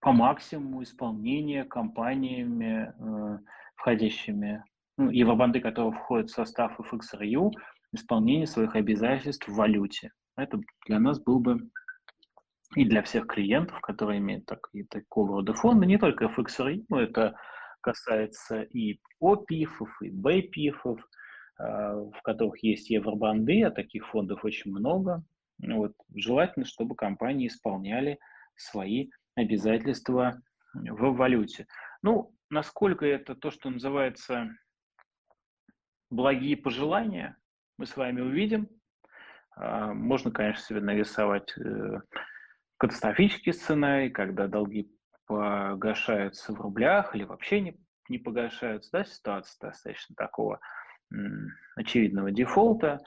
[0.00, 3.38] по максимуму исполнения компаниями, э,
[3.76, 4.64] входящими,
[4.98, 7.52] ну, евробанды, которые входят в состав FXRU,
[7.92, 10.10] исполнение своих обязательств в валюте.
[10.36, 11.70] Это для нас был бы
[12.74, 17.36] и для всех клиентов, которые имеют так, и такого рода фонды, не только FXRU, это
[17.84, 20.98] касается и ОПИФов, и БПИФов,
[21.58, 25.22] а, в которых есть евробанды, а таких фондов очень много.
[25.58, 25.92] Вот.
[26.14, 28.18] Желательно, чтобы компании исполняли
[28.56, 30.40] свои обязательства
[30.72, 31.66] в валюте.
[32.02, 34.48] Ну, насколько это то, что называется
[36.10, 37.36] благие пожелания,
[37.76, 38.68] мы с вами увидим.
[39.56, 42.00] А, можно, конечно, себе нарисовать э,
[42.78, 44.90] катастрофический сценарий, когда долги
[45.26, 48.90] погашаются в рублях или вообще не, не погашаются.
[48.92, 50.60] Да, ситуация достаточно такого
[51.76, 53.00] очевидного дефолта.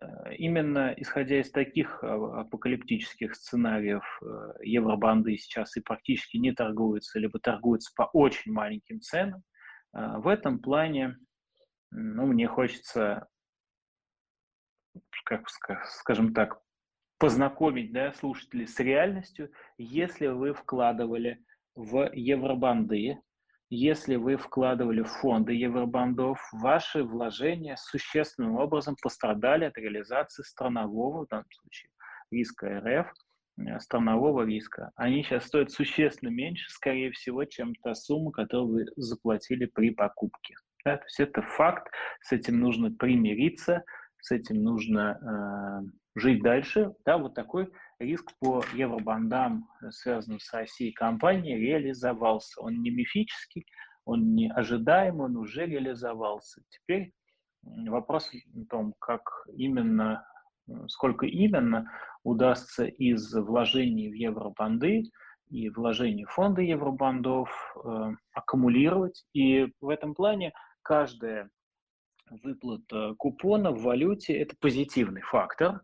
[0.00, 7.18] Э, именно исходя из таких а, апокалиптических сценариев э, евробанды сейчас и практически не торгуются,
[7.18, 9.42] либо торгуются по очень маленьким ценам.
[9.94, 11.16] Э, в этом плане
[11.90, 13.28] ну, мне хочется,
[15.24, 16.60] как скажем так,
[17.18, 21.44] познакомить да, слушателей с реальностью, если вы вкладывали
[21.74, 23.18] в евробанды,
[23.70, 31.28] если вы вкладывали в фонды евробандов, ваши вложения существенным образом пострадали от реализации странового, в
[31.28, 31.90] данном случае,
[32.30, 33.06] риска РФ,
[33.58, 34.90] э, странового риска.
[34.94, 40.54] Они сейчас стоят существенно меньше, скорее всего, чем та сумма, которую вы заплатили при покупке.
[40.84, 43.84] Да, то есть это факт, с этим нужно примириться,
[44.20, 46.92] с этим нужно э, жить дальше.
[47.06, 47.70] Да, вот такой
[48.02, 52.60] риск по евробандам, э, связанным с Россией компании, реализовался.
[52.60, 53.66] Он не мифический,
[54.04, 56.62] он не ожидаемый, он уже реализовался.
[56.68, 57.12] Теперь
[57.62, 59.22] вопрос в том, как
[59.56, 60.26] именно,
[60.68, 61.90] э, сколько именно
[62.24, 65.04] удастся из вложений в евробанды
[65.48, 67.50] и вложений в фонды евробандов
[67.84, 69.24] э, аккумулировать.
[69.32, 71.50] И в этом плане каждая
[72.30, 75.82] выплата купона в валюте– это позитивный фактор,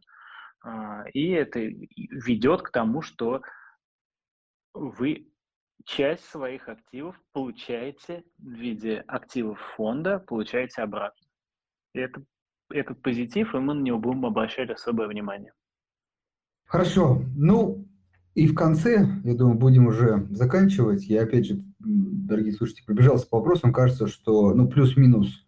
[1.13, 3.43] и это ведет к тому, что
[4.75, 5.29] вы
[5.85, 11.27] часть своих активов получаете в виде активов фонда, получаете обратно.
[11.95, 12.23] И это,
[12.71, 15.53] этот позитив, и мы на него будем обращать особое внимание.
[16.65, 17.23] Хорошо.
[17.35, 17.89] Ну,
[18.35, 21.05] и в конце, я думаю, будем уже заканчивать.
[21.07, 23.73] Я, опять же, дорогие слушатели, пробежался по вопросам.
[23.73, 25.47] Кажется, что, ну, плюс-минус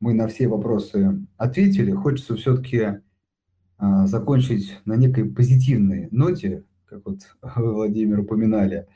[0.00, 1.92] мы на все вопросы ответили.
[1.92, 3.02] Хочется все-таки а,
[3.78, 7.20] закончить на некой позитивной ноте, как вот
[7.56, 8.88] вы, Владимир, упоминали.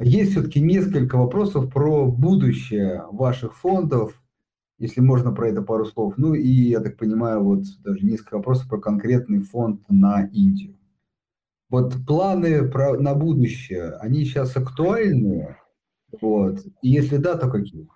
[0.00, 4.22] Есть все-таки несколько вопросов про будущее ваших фондов,
[4.78, 6.14] если можно про это пару слов.
[6.16, 10.76] Ну и, я так понимаю, вот даже несколько вопросов про конкретный фонд на Индию.
[11.68, 15.56] Вот планы про, на будущее, они сейчас актуальны?
[16.20, 16.60] Вот.
[16.82, 17.88] И если да, то какие?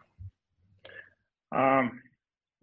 [1.50, 1.84] А,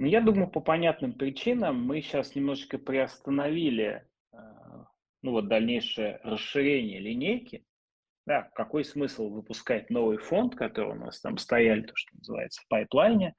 [0.07, 4.37] я думаю, по понятным причинам мы сейчас немножечко приостановили э,
[5.21, 7.65] ну, вот дальнейшее расширение линейки.
[8.25, 12.67] Да, какой смысл выпускать новый фонд, который у нас там стояли, то, что называется, в
[12.67, 13.35] пайплайне,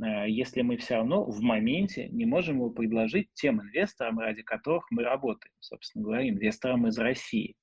[0.00, 4.86] э, если мы все равно в моменте не можем его предложить тем инвесторам, ради которых
[4.90, 7.56] мы работаем, собственно говоря, инвесторам из России.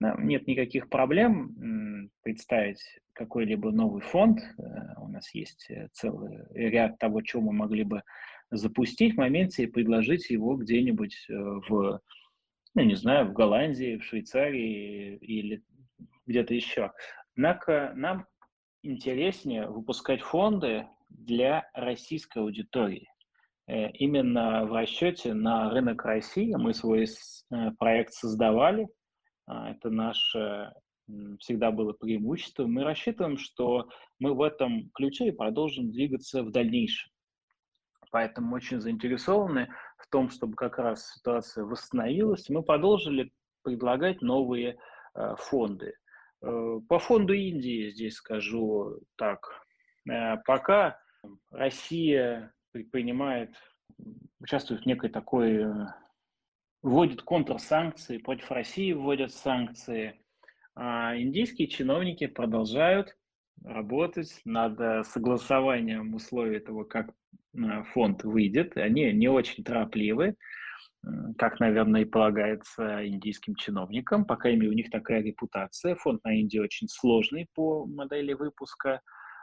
[0.00, 2.80] Нет никаких проблем представить
[3.16, 4.40] какой-либо новый фонд.
[4.58, 8.02] Э, у нас есть э, целый ряд того, чего мы могли бы
[8.50, 12.00] запустить в моменте и предложить его где-нибудь э, в,
[12.74, 15.62] ну, не знаю, в Голландии, в Швейцарии или
[16.26, 16.92] где-то еще.
[17.34, 18.26] Однако нам
[18.82, 23.08] интереснее выпускать фонды для российской аудитории.
[23.68, 27.06] Именно в расчете на рынок России мы свой
[27.78, 28.86] проект создавали–
[29.46, 30.72] это наше
[31.38, 32.66] всегда было преимущество.
[32.66, 33.88] Мы рассчитываем, что
[34.18, 37.10] мы в этом ключе и продолжим двигаться в дальнейшем.
[38.10, 39.68] Поэтому очень заинтересованы
[39.98, 42.48] в том, чтобы как раз ситуация восстановилась.
[42.48, 43.32] Мы продолжили
[43.62, 44.78] предлагать новые
[45.14, 45.94] э, фонды.
[46.42, 49.46] Э, по фонду Индии здесь скажу так.
[50.08, 50.98] Э, пока
[51.50, 53.54] Россия предпринимает,
[54.40, 55.66] участвует в некой такой
[56.86, 60.20] вводит контрсанкции, против России вводят санкции.
[60.76, 63.16] А индийские чиновники продолжают
[63.64, 68.76] работать над э, согласованием условий того, как э, фонд выйдет.
[68.76, 70.36] Они не очень торопливы,
[71.36, 74.24] как, наверное, и полагается индийским чиновникам.
[74.24, 75.96] По крайней мере, у них такая репутация.
[75.96, 79.00] Фонд на Индии очень сложный по модели выпуска.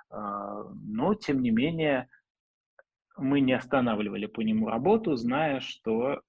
[0.10, 2.08] А, но, тем не менее,
[3.18, 6.22] мы не останавливали по нему работу, зная, что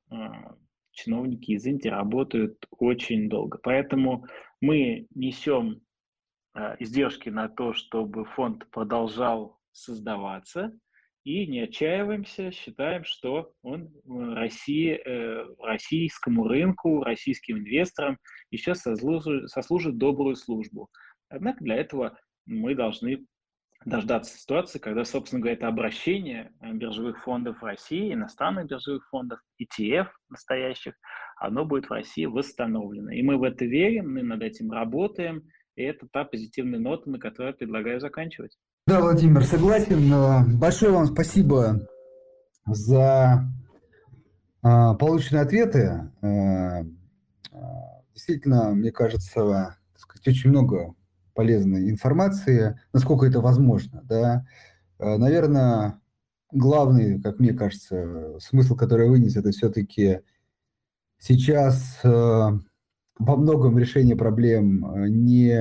[0.95, 3.59] чиновники из Индии работают очень долго.
[3.63, 4.27] Поэтому
[4.61, 5.83] мы несем
[6.55, 10.73] а, издержки на то, чтобы фонд продолжал создаваться,
[11.25, 18.19] и не отчаиваемся, считаем, что он России, э, российскому рынку, российским инвесторам
[18.51, 20.91] еще сослужит, сослужит добрую службу.
[21.31, 23.27] Однако для этого мы должны
[23.85, 29.41] дождаться ситуации, когда, собственно говоря, это обращение э, биржевых фондов в России, иностранных биржевых фондов,
[29.61, 30.95] ETF настоящих,
[31.37, 33.11] оно будет в России восстановлено.
[33.11, 35.43] И мы в это верим, мы над этим работаем,
[35.77, 38.57] и это та позитивная нота, на которой я предлагаю заканчивать.
[38.87, 40.59] Да, Владимир, согласен.
[40.59, 41.81] Большое вам спасибо
[42.67, 43.45] за
[44.63, 46.11] а, полученные ответы.
[46.23, 46.83] А,
[48.13, 50.95] действительно, мне кажется, сказать, очень много
[51.35, 54.03] полезной информации, насколько это возможно.
[54.05, 54.47] Да?
[54.99, 56.01] Э, наверное,
[56.53, 60.21] главный, как мне кажется, смысл, который вынес, это все-таки
[61.19, 65.57] сейчас э, во многом решение проблем э, не,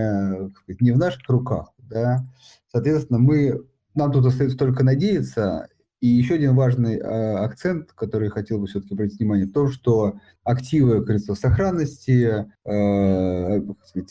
[0.79, 1.73] не в наших руках.
[1.77, 2.25] Да?
[2.71, 3.65] Соответственно, мы,
[3.95, 5.67] нам тут остается только надеяться
[6.03, 10.15] и еще один важный э, акцент, который хотел бы все-таки обратить внимание, в том, что
[10.43, 13.61] активы, как говорится, сохранности, э,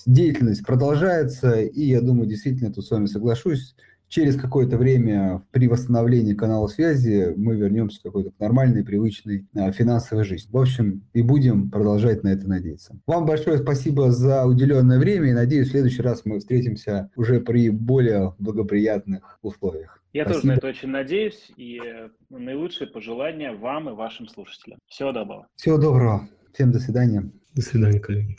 [0.07, 3.77] деятельность продолжается, и я думаю, действительно, тут с вами соглашусь,
[4.09, 10.25] через какое-то время при восстановлении канала связи мы вернемся в какой-то нормальной, привычной а, финансовой
[10.25, 10.51] жизни.
[10.51, 12.99] В общем, и будем продолжать на это надеяться.
[13.07, 17.69] Вам большое спасибо за уделенное время и надеюсь, в следующий раз мы встретимся уже при
[17.69, 20.02] более благоприятных условиях.
[20.13, 20.43] Я Спасибо.
[20.43, 21.81] тоже на это очень надеюсь и
[22.29, 24.79] наилучшие пожелания вам и вашим слушателям.
[24.87, 25.49] Всего доброго.
[25.57, 26.29] Всего доброго.
[26.53, 27.31] Всем до свидания.
[27.55, 28.37] До свидания, коллеги.